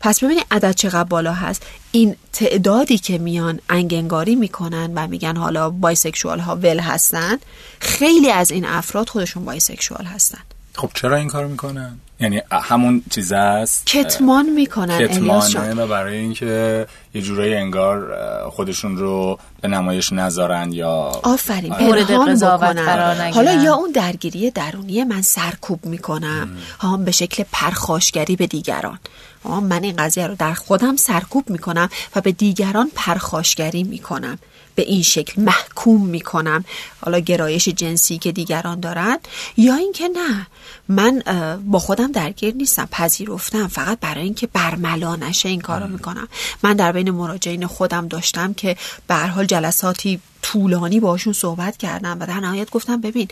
[0.00, 1.62] پس ببینید عدد چقدر بالا هست.
[1.92, 7.38] این تعدادی که میان انگ‌انگاری می‌کنن و میگن حالا bisexual ها ول هستن
[7.80, 10.40] خیلی از این افراد خودشون بایسکشوال هستن.
[10.80, 16.86] خب چرا این کار می‌کنن؟ یعنی همون چیز است؟ کتمان می‌کنن کتمانه و برای اینکه
[17.14, 18.16] یه جورایی انگار
[18.50, 20.90] خودشون رو به نمایش نذارن یا
[21.22, 26.48] آفرین مورد قضاوت قرار حالا یا اون درگیری درونی من سرکوب می‌کنم
[26.80, 28.98] ها به شکل پرخاشگری به دیگران.
[29.44, 34.38] من این قضیه رو در خودم سرکوب می‌کنم و به دیگران پرخاشگری می‌کنم.
[34.80, 36.64] به این شکل محکوم می‌کنم.
[37.00, 39.18] حالا گرایش جنسی که دیگران دارن
[39.56, 40.46] یا اینکه نه
[40.88, 41.22] من
[41.66, 43.68] با خودم درگیر نیستم پذیرفتم.
[43.68, 46.28] فقط برای اینکه برملا نشه این کارو می‌کنم.
[46.62, 48.76] من در بین مراجعین خودم داشتم که
[49.06, 53.28] به حال جلساتی طولانی باشون صحبت کردم و در نهایت گفتم ببین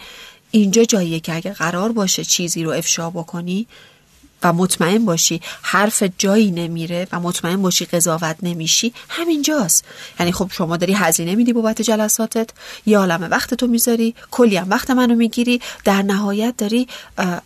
[0.50, 3.66] اینجا جاییه که اگه قرار باشه چیزی رو افشا بکنی
[4.42, 9.84] و مطمئن باشی حرف جایی نمیره و مطمئن باشی قضاوت نمیشی همینجاست.
[10.20, 12.50] یعنی خب شما داری هزینه میدی بابت جلساتت
[12.86, 16.88] یه عالم وقت تو می‌ذاری کلی هم وقت منو می‌گیری در نهایت داری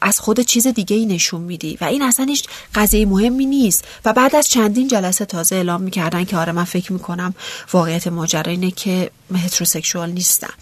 [0.01, 1.78] از خود چیز دیگه ای نشون میدی.
[1.80, 3.84] و این اصلا هیچ قضیه مهمی نیست.
[4.05, 7.34] و بعد از چندین جلسه تازه اعلام می‌کردن که آره من فکر می‌کنم
[7.72, 10.55] واقعیت ماجرا اینه که هتروسکشوال نیستم.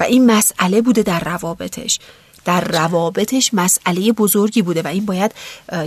[0.00, 1.98] و این مسئله بوده در روابطش.
[2.48, 5.32] در روابطش مسئله بزرگی بوده و این باید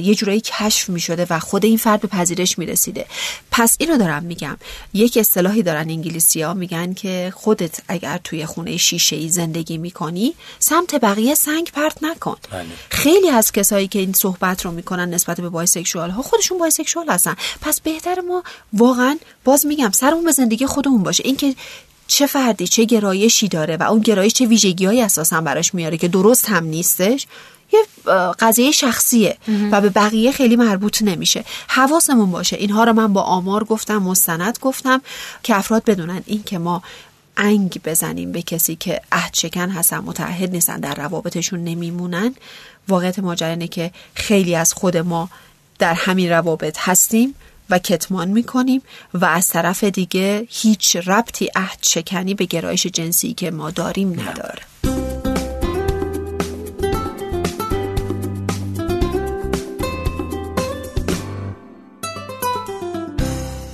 [0.02, 3.06] یه جورایی کشف می شده و خود این فرد به پذیرش می رسیده
[3.52, 4.58] پس اینو دارم میگم.
[4.94, 10.34] یک اصطلاحی دارن انگلیسی ها میگن که خودت اگر توی خونه شیشه ای زندگی می‌کنی
[10.60, 12.38] سمت بقیه سنگ پرت نکن.
[12.52, 12.66] بله.
[12.90, 17.36] خیلی از کسایی که این صحبت رو می‌کنن نسبت به bisexual ها خودشون bisexual هستن.
[17.62, 18.44] پس بهتر ما
[18.74, 21.24] واقعا باز میگم سرمون به زندگی خودمون باشه.
[21.26, 21.56] اینکه
[22.12, 26.50] چه فردی چه گرایشی داره و اون گرایش چه ویژگیهایی اساسا براش میاره که درست
[26.50, 27.28] هم نیستش
[27.74, 27.80] یه
[28.40, 29.38] قضیه شخصیه
[29.72, 31.46] و به بقیه خیلی مربوط نمیشه.
[31.68, 32.56] حواسمون باشه.
[32.56, 35.02] اینها رو من با آمار گفتم مستند گفتم
[35.44, 36.82] که افراد بدونن این که ما
[37.38, 42.36] انگ بزنیم به کسی که عهد شکن هستن متعهد نیستن در روابطشون نمیمونن.
[42.88, 45.30] واقعیت ماجرا که خیلی از خود ما
[45.80, 47.36] در همین روابط هستیم.
[47.72, 48.82] و کتمان می‌کنیم
[49.14, 54.62] و از طرف دیگه هیچ ربطی عهد شکنی به گرایش جنسی که ما داریم نداره.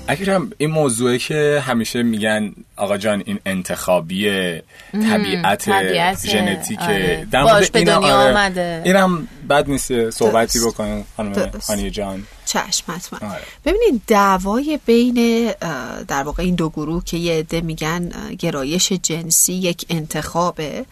[0.08, 4.52] اگرم این موضوعه که همیشه میگن آقا جان این انتخابی
[4.92, 5.70] طبیعت,
[6.28, 7.28] ژنتیک آره.
[7.32, 8.32] باش به دنیا آره.
[8.32, 8.82] آمده.
[8.86, 12.24] اینم بد نیست صحبتی بکنیم خانم هانی جان.
[12.46, 13.30] چشم حتما.
[13.30, 13.42] آره.
[13.66, 15.50] ببینید دعوای بین
[16.08, 18.10] در واقع این دو گروه که یه عده میگن
[18.40, 20.86] گرایش جنسی یک انتخابه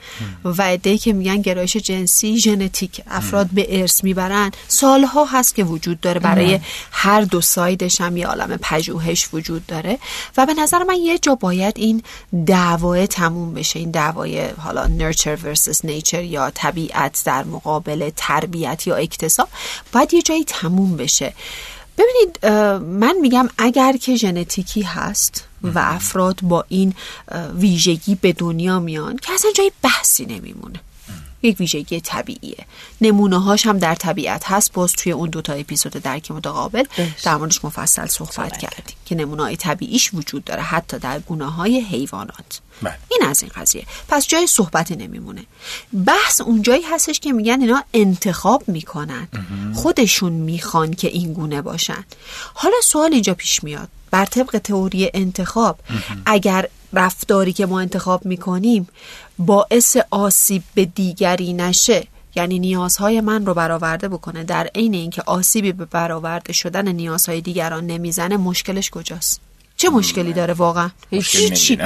[0.45, 3.01] و عده که میگن گرایش جنسی ژنتیک.
[3.07, 4.51] افراد به ارث می‌برن.
[4.67, 6.19] سالها هست که وجود داره.
[6.19, 6.59] برای
[6.91, 9.99] هر دو سایدش هم یه عالم پژوهش وجود داره.
[10.38, 12.03] و به نظر من یه جا باید این
[12.45, 18.95] دعوای تموم بشه این دعوای حالا نرچر ورسس نیچر یا طبیعت در مقابل تربیت یا
[18.95, 19.47] اکتساب
[19.91, 21.34] باید یه جایی تموم بشه.
[21.97, 22.45] ببینید
[22.86, 26.93] من میگم اگر که ژنتیکی هست و افراد با این
[27.55, 30.80] ویژگی به دنیا میان که اصلا جای بحثی نمیمونه.
[31.41, 32.65] یک ویژگی طبیعیه.
[33.01, 34.73] نمونه هاش هم در طبیعت هست.
[34.73, 36.83] باز توی اون دوتا اپیزود درک متقابل
[37.23, 41.79] در موردش مفصل صحبت کردیم که نمونه های طبیعیش وجود داره حتی در گونه های
[41.79, 42.61] حیوانات.
[42.81, 42.97] بله.
[43.11, 43.86] این از این قضیه.
[44.07, 45.45] پس جای صحبت نمیمونه.
[46.05, 49.27] بحث اونجایی هستش که میگن اینا انتخاب می‌کنن.
[49.75, 52.05] خودشون می‌خوان که این گونه باشن.
[52.53, 53.89] حالا سوال اینجا پیش میاد.
[54.11, 55.79] بر طبق تئوری انتخاب
[56.25, 58.88] اگر رفتاری که ما انتخاب می‌کنیم
[59.39, 62.07] باعث آسیب به دیگری نشه.
[62.36, 64.43] یعنی نیازهای من رو برآورده بکنه.
[64.43, 69.41] در عین اینکه آسیبی به برآورده شدن نیازهای دیگران نمی‌زنه مشکلش کجاست؟
[69.77, 71.77] چه مشکلی داره واقعا؟ هیچی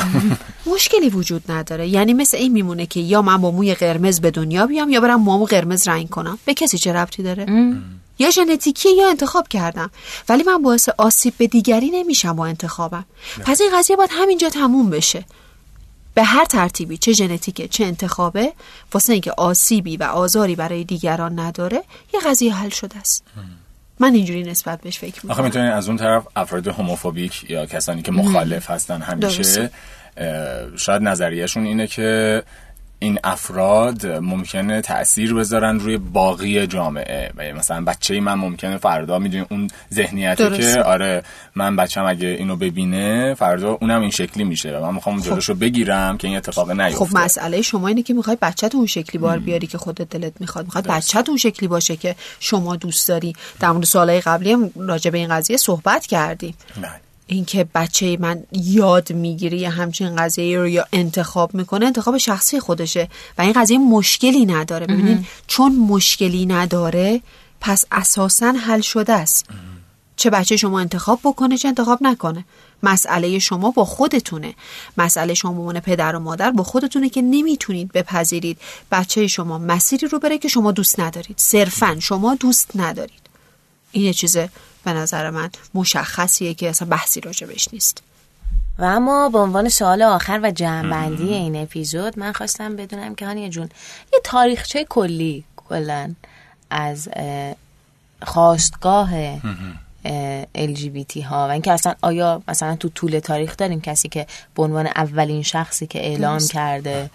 [0.65, 1.87] مشکلی وجود نداره.
[1.87, 5.21] یعنی مثل این میمونه که یا من با موی قرمز به دنیا بیام یا برم
[5.21, 6.37] موامو قرمز رنگ کنم.
[6.45, 7.45] به کسی چه ربطی داره؟
[8.19, 9.91] یا ژنتیکی یا انتخاب کردم.
[10.29, 13.05] ولی من باعث آسیب به دیگری نمیشم با انتخابم.
[13.45, 15.25] پس این قضیه باید همینجا تموم بشه.
[16.20, 18.53] به هر ترتیبی چه ژنتیکه چه انتخابه
[18.93, 23.24] واسه اینکه آسیبی و آزاری برای دیگران نداره یه قضیه حل شده است.
[23.99, 25.32] من اینجوری نسبت بهش فکر می‌کنم.
[25.32, 29.72] آخه می‌تونید از اون طرف افراد هوموفوبیک یا کسانی که مخالف هستن همیشه
[30.78, 32.43] شاید نظریهشون اینه که
[33.01, 37.31] این افراد ممکنه تاثیر بذارن روی باقی جامعه.
[37.37, 41.23] و مثلا بچه من ممکنه فردا می‌دونی اون ذهنیتی که آره
[41.55, 45.25] من بچم اگه اینو ببینه فردا اونم این شکلی میشه و من می‌خوام خب.
[45.25, 47.05] جلوشو بگیرم که این اتفاق نیفته.
[47.05, 50.65] خب مسئله شما اینه که می‌خوای بچت اون شکلی بار بیاری که خودت دلت می‌خواد.
[50.65, 53.33] می‌خواد بچت اون شکلی باشه که شما دوست داری.
[53.59, 56.55] در مورد سوالای قبلی هم راجع به این قضیه صحبت کردیم.
[56.81, 56.89] نه.
[57.32, 63.09] اینکه بچه من یاد می‌گیره یا همچین قضیه رو یا انتخاب می‌کنه انتخاب شخصی خودشه
[63.38, 64.88] و این قضیه مشکلی نداره.
[64.88, 67.21] ببینید چون مشکلی نداره
[67.61, 69.45] پس اساسا حل شده است.
[70.15, 72.45] چه بچه شما انتخاب بکنه چه انتخاب نکنه.
[72.84, 74.55] مسئله شما با خودتونه.
[74.97, 78.57] مسئله شما به پدر و مادر با خودتونه که نمی‌تونید بپذیرید.
[78.91, 81.38] بچه شما مسیری رو بره که شما دوست ندارید.
[81.38, 83.21] صرفا شما دوست ندارید.
[83.91, 84.38] این یه چیز
[84.84, 88.03] به نظر من مشخصیه که اصلا بحثی راجبش نیست.
[88.80, 93.49] و اما به عنوان سوال آخر و جمعبندی این اپیزود من خواستم بدونم که هانی
[93.49, 93.69] جون
[94.13, 96.13] یه تاریخچه کلی کلا
[96.69, 97.09] از
[98.21, 99.39] خواستگاه
[100.55, 104.88] LGBT ها و اینکه اصلا آیا مثلا تو طول تاریخ داریم کسی که به عنوان
[104.88, 107.09] اولین شخصی که اعلام کرده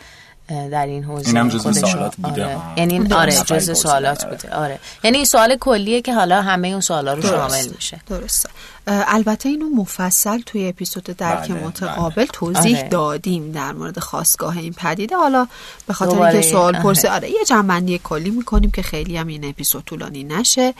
[0.48, 2.44] در این حوزه اینم جزء سوالات بوده.
[2.44, 2.60] آره.
[2.76, 4.54] یعنی آره جزء سوالات بوده.
[4.54, 4.78] آره.
[5.04, 8.00] یعنی این سوال کلیه که حالا همه اون سوالا رو شامل میشه.
[8.08, 8.48] درسته.
[8.86, 12.26] البته اینو مفصل توی اپیزود درک بله، متقابل بله.
[12.26, 12.88] توضیح آره.
[12.88, 15.16] دادیم در مورد خواستگاه این پدیده.
[15.16, 15.46] حالا
[15.86, 19.84] به خاطر اینکه سوال پرسه آره یه جنبندی کلی می‌کنیم که خیلی هم این اپیزود
[19.84, 20.74] طولانی نشه.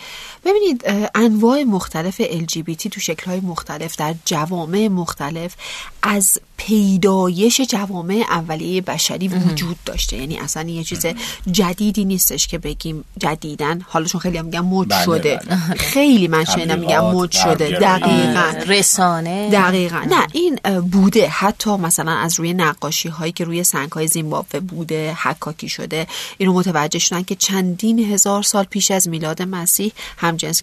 [0.45, 0.85] ببینید
[1.15, 5.55] انواع مختلف LGBT تو شکلهای مختلف در جوامع مختلف
[6.03, 10.17] از پیدایش جوامع اولیه بشری وجود داشته.
[10.17, 11.07] یعنی اصلا یه چیز
[11.51, 13.81] جدیدی نیستش که بگیم جدیدن.
[13.89, 15.41] حالا چون خیلی هم میگم مد بله، شده.
[15.95, 17.71] خیلی من شنیدم میگم مد شده.
[17.71, 18.55] دقیقا.
[18.67, 19.51] رسانه.
[19.51, 20.07] دقیقا.
[20.11, 21.29] نه این بوده.
[21.29, 26.07] حتی مثلا از روی نقاشی هایی که روی سنگ های زیمبابوه بوده حکاکی شده
[26.39, 29.93] اینو متوجه شدن که چندین هزار سال پیش از میلاد مسیح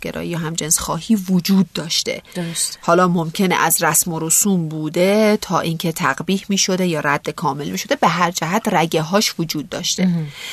[0.01, 2.21] گرایی یا جنس خواهی وجود داشته.
[2.35, 2.79] درست.
[2.81, 7.69] حالا ممکنه از رسم و رسوم بوده تا اینکه تقبیح می شده یا رد کامل
[7.69, 10.09] می شده به هر جهت رگه هاش وجود داشته.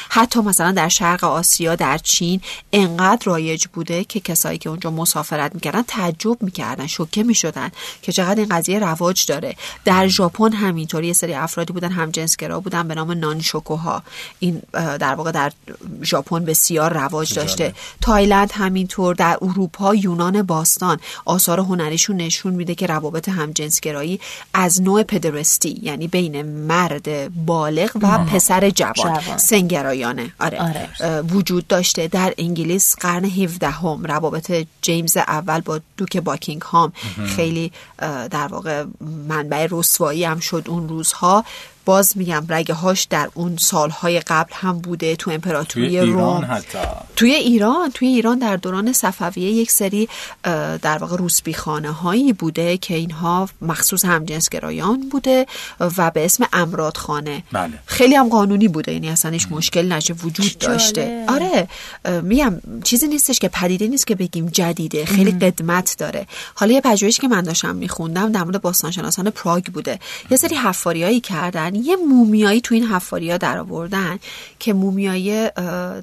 [0.08, 2.40] حتی مثلا در شرق آسیا در چین
[2.72, 7.70] انقدر رایج بوده که کسایی که اونجا مسافرت می‌کردن تعجب می‌کردن شوکه می‌شدن
[8.02, 9.56] که چقدر این قضیه رواج داره.
[9.84, 14.02] در ژاپن همینطور یه سری افرادی بودن هم جنسگرا بودن به نام نانشوکوها.
[14.38, 15.52] این در واقع در
[16.02, 17.74] ژاپن بسیار رواج داشته.
[18.00, 21.00] تایلند همینطور در اروپا یونان باستان.
[21.24, 24.20] آثار هنریشون نشون میده که روابط همجنسگرایی
[24.54, 30.32] از نوع پدرستی یعنی بین مرد بالغ و پسر جوان, سنگرایانه.
[30.40, 30.58] آره.
[30.58, 31.20] آره.
[31.20, 36.92] وجود داشته در انگلیس قرن 17 هم روابط جیمز اول با دوک باکینگهام
[37.36, 37.72] خیلی
[38.30, 38.84] در واقع
[39.28, 41.44] منبع رسوایی هم شد اون روزها.
[41.88, 46.78] باز میگم رگه هاش در اون سالهای قبل هم بوده تو امپراتوری توی ایران حتی.
[47.16, 50.08] توی ایران توی ایران در دوران صفویه یک سری
[50.82, 55.46] در واقع روسبی خانه هایی بوده که اینها مخصوص همجنسگرایان بوده
[55.80, 57.72] و به اسم امراد خانه بله.
[57.86, 61.24] خیلی هم قانونی بوده یعنی اصلا هیچ مشکل نشه وجود داشته.
[61.28, 61.68] آره
[62.22, 66.26] میگم چیزی نیستش که پدیده نیست که بگیم جدیده خیلی قدمت داره.
[66.54, 69.98] حالا یه پژوهشی که من داشتم میخوندم در مورد باستانشناسان پراگ بوده.
[70.30, 74.18] یه سری حفاریایی کردن یه مومیایی تو این حفاری ها در آوردن
[74.58, 75.48] که مومیایی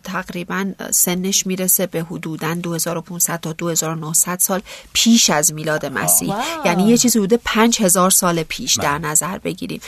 [0.04, 4.62] تقریبا سنش می‌رسه به حدودا 2500 تا 2900 سال
[4.94, 6.34] پیش از میلاد مسیح.
[6.66, 9.08] یعنی یه چیزی حدود 5000 سال پیش در بله.
[9.08, 9.82] نظر بگیریم.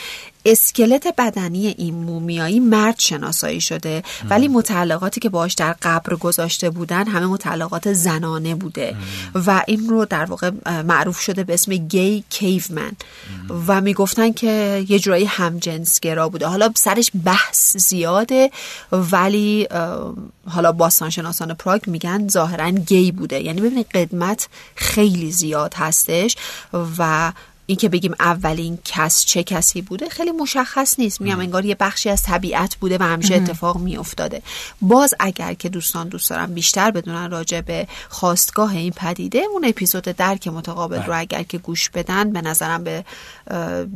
[0.47, 7.07] اسکلت بدنی این مومیایی مرد شناسایی شده ولی متعلقاتی که باش در قبر گذاشته بودن
[7.07, 8.95] همه متعلقات زنانه بوده
[9.35, 10.51] و این رو در واقع
[10.85, 12.91] معروف شده به اسم گی کیومن
[13.67, 16.47] و می‌گفتن که یه جورایی همجنسگرا بوده.
[16.47, 18.51] حالا سرش بحث زیاده
[18.91, 19.67] ولی
[20.49, 23.41] حالا باستانشناسان پراگ میگن ظاهرا گی بوده.
[23.43, 26.35] یعنی ببینید قدمت خیلی زیاد هستش
[26.97, 27.31] و
[27.69, 31.21] این که بگیم اولین کس چه کسی بوده خیلی مشخص نیست.
[31.21, 34.41] میگم انگار یه بخشی از طبیعت بوده و همیشه اتفاق میافتاده.
[34.81, 40.03] باز اگر که دوستان دوست دارن بیشتر بدونن راجع به خواستگاه این پدیده اون اپیزود
[40.03, 41.17] درک متقابل رو بله.
[41.17, 43.05] اگر که گوش بدن به نظرم به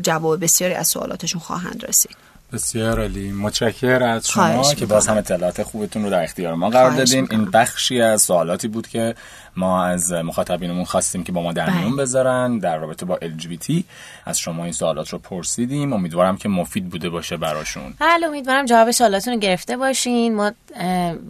[0.02, 2.16] جواب بسیاری از سوالاتشون خواهند رسید.
[2.54, 3.32] بسیار عالی.
[3.32, 7.28] متشکر از شما که باز هم اطلاعات خوبتون رو در اختیار ما قرار دادین.
[7.32, 9.16] این بخشی از سوالاتی بود که
[9.56, 11.80] ما از مخاطبینمون خواستیم که با ما در بله.
[11.80, 13.84] میون بذارن در رابطه با LGBT
[14.26, 15.94] از شما این سوالات رو پرسیدیم.
[15.94, 17.94] امیدوارم که مفید بوده باشه براشون.
[18.00, 20.36] بله امیدوارم جواب سوالاتون رو گرفته باشین.
[20.36, 20.52] ما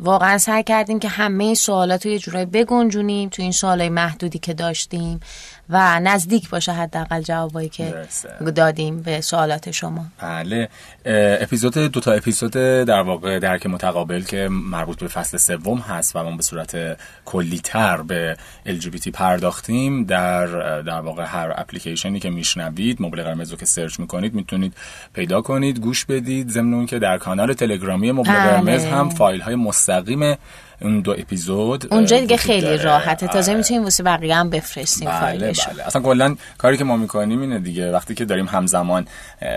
[0.02, 4.54] واقعا سعی کردیم که همه سوالات رو یه جورایی بگنجونیم تو این سوالای محدودی که
[4.54, 5.20] داشتیم
[5.70, 8.52] و نزدیک باشه حداقل جوابایی که درسته.
[8.52, 10.06] دادیم به سوالات شما.
[10.22, 10.70] بله.
[11.42, 16.24] اپیزود دو تا اپیزود در واقع درک متقابل که مربوط به فصل سوم هست و
[16.24, 20.46] ما به صورت کلیتر به LGBT پرداختیم در
[20.82, 24.74] در واقع هر اپلیکیشنی که میشنوید مبل قرمز رو که سرچ می‌کنید می‌تونید
[25.14, 28.50] پیدا کنید گوش بدید ضمن که در کانال تلگرامی مبل بله.
[28.50, 30.36] قرمز هم فایل های مستقیم
[30.82, 32.84] اون دو اپیزود اونجا دیگه خیلی داره.
[32.84, 33.58] راحته تازه آره.
[33.58, 37.60] می‌تونیم واسه بقیه هم بفرستیم بله فایلش بله اصلا کلا کاری که ما می‌کنیم اینه
[37.60, 39.08] دیگه وقتی که داریم همزمان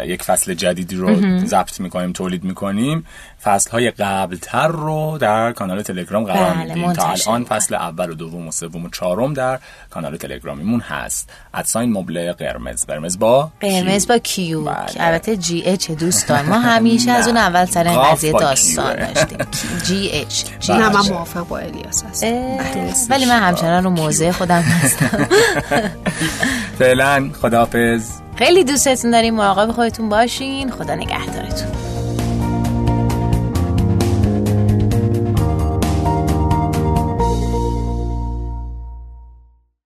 [0.06, 3.06] یک فصل جدیدی رو ضبط می‌کنیم تولید می‌کنیم
[3.42, 7.44] فصل های قبلتر رو در کانال تلگرام قرار بله، میدیم تا الان.
[7.44, 9.58] فصل اول و دوم و سوم و چهارم در
[9.90, 14.14] کانال تلگرامیمون هست ادساین مبله قرمز قرمز با قرمز کیو.
[14.14, 14.74] با کیو بله.
[15.00, 17.36] البته جی اچ دوستان ما همیشه از اون.
[17.36, 18.96] اول سر این قضیه داستان.
[18.96, 19.38] داشتیم
[19.86, 21.13] جی اچ جی نه من اچ.
[21.14, 22.26] موافق با الیاس هستم.
[22.26, 22.60] اه،
[23.10, 25.28] ولی من همچنان رو موضع خودم هستم.
[26.78, 28.10] فعلا خداحافظ.
[28.36, 30.70] خیلی دوستتون داریم مراقب خودتون باشین.
[30.70, 31.93] خدا نگهدارتون.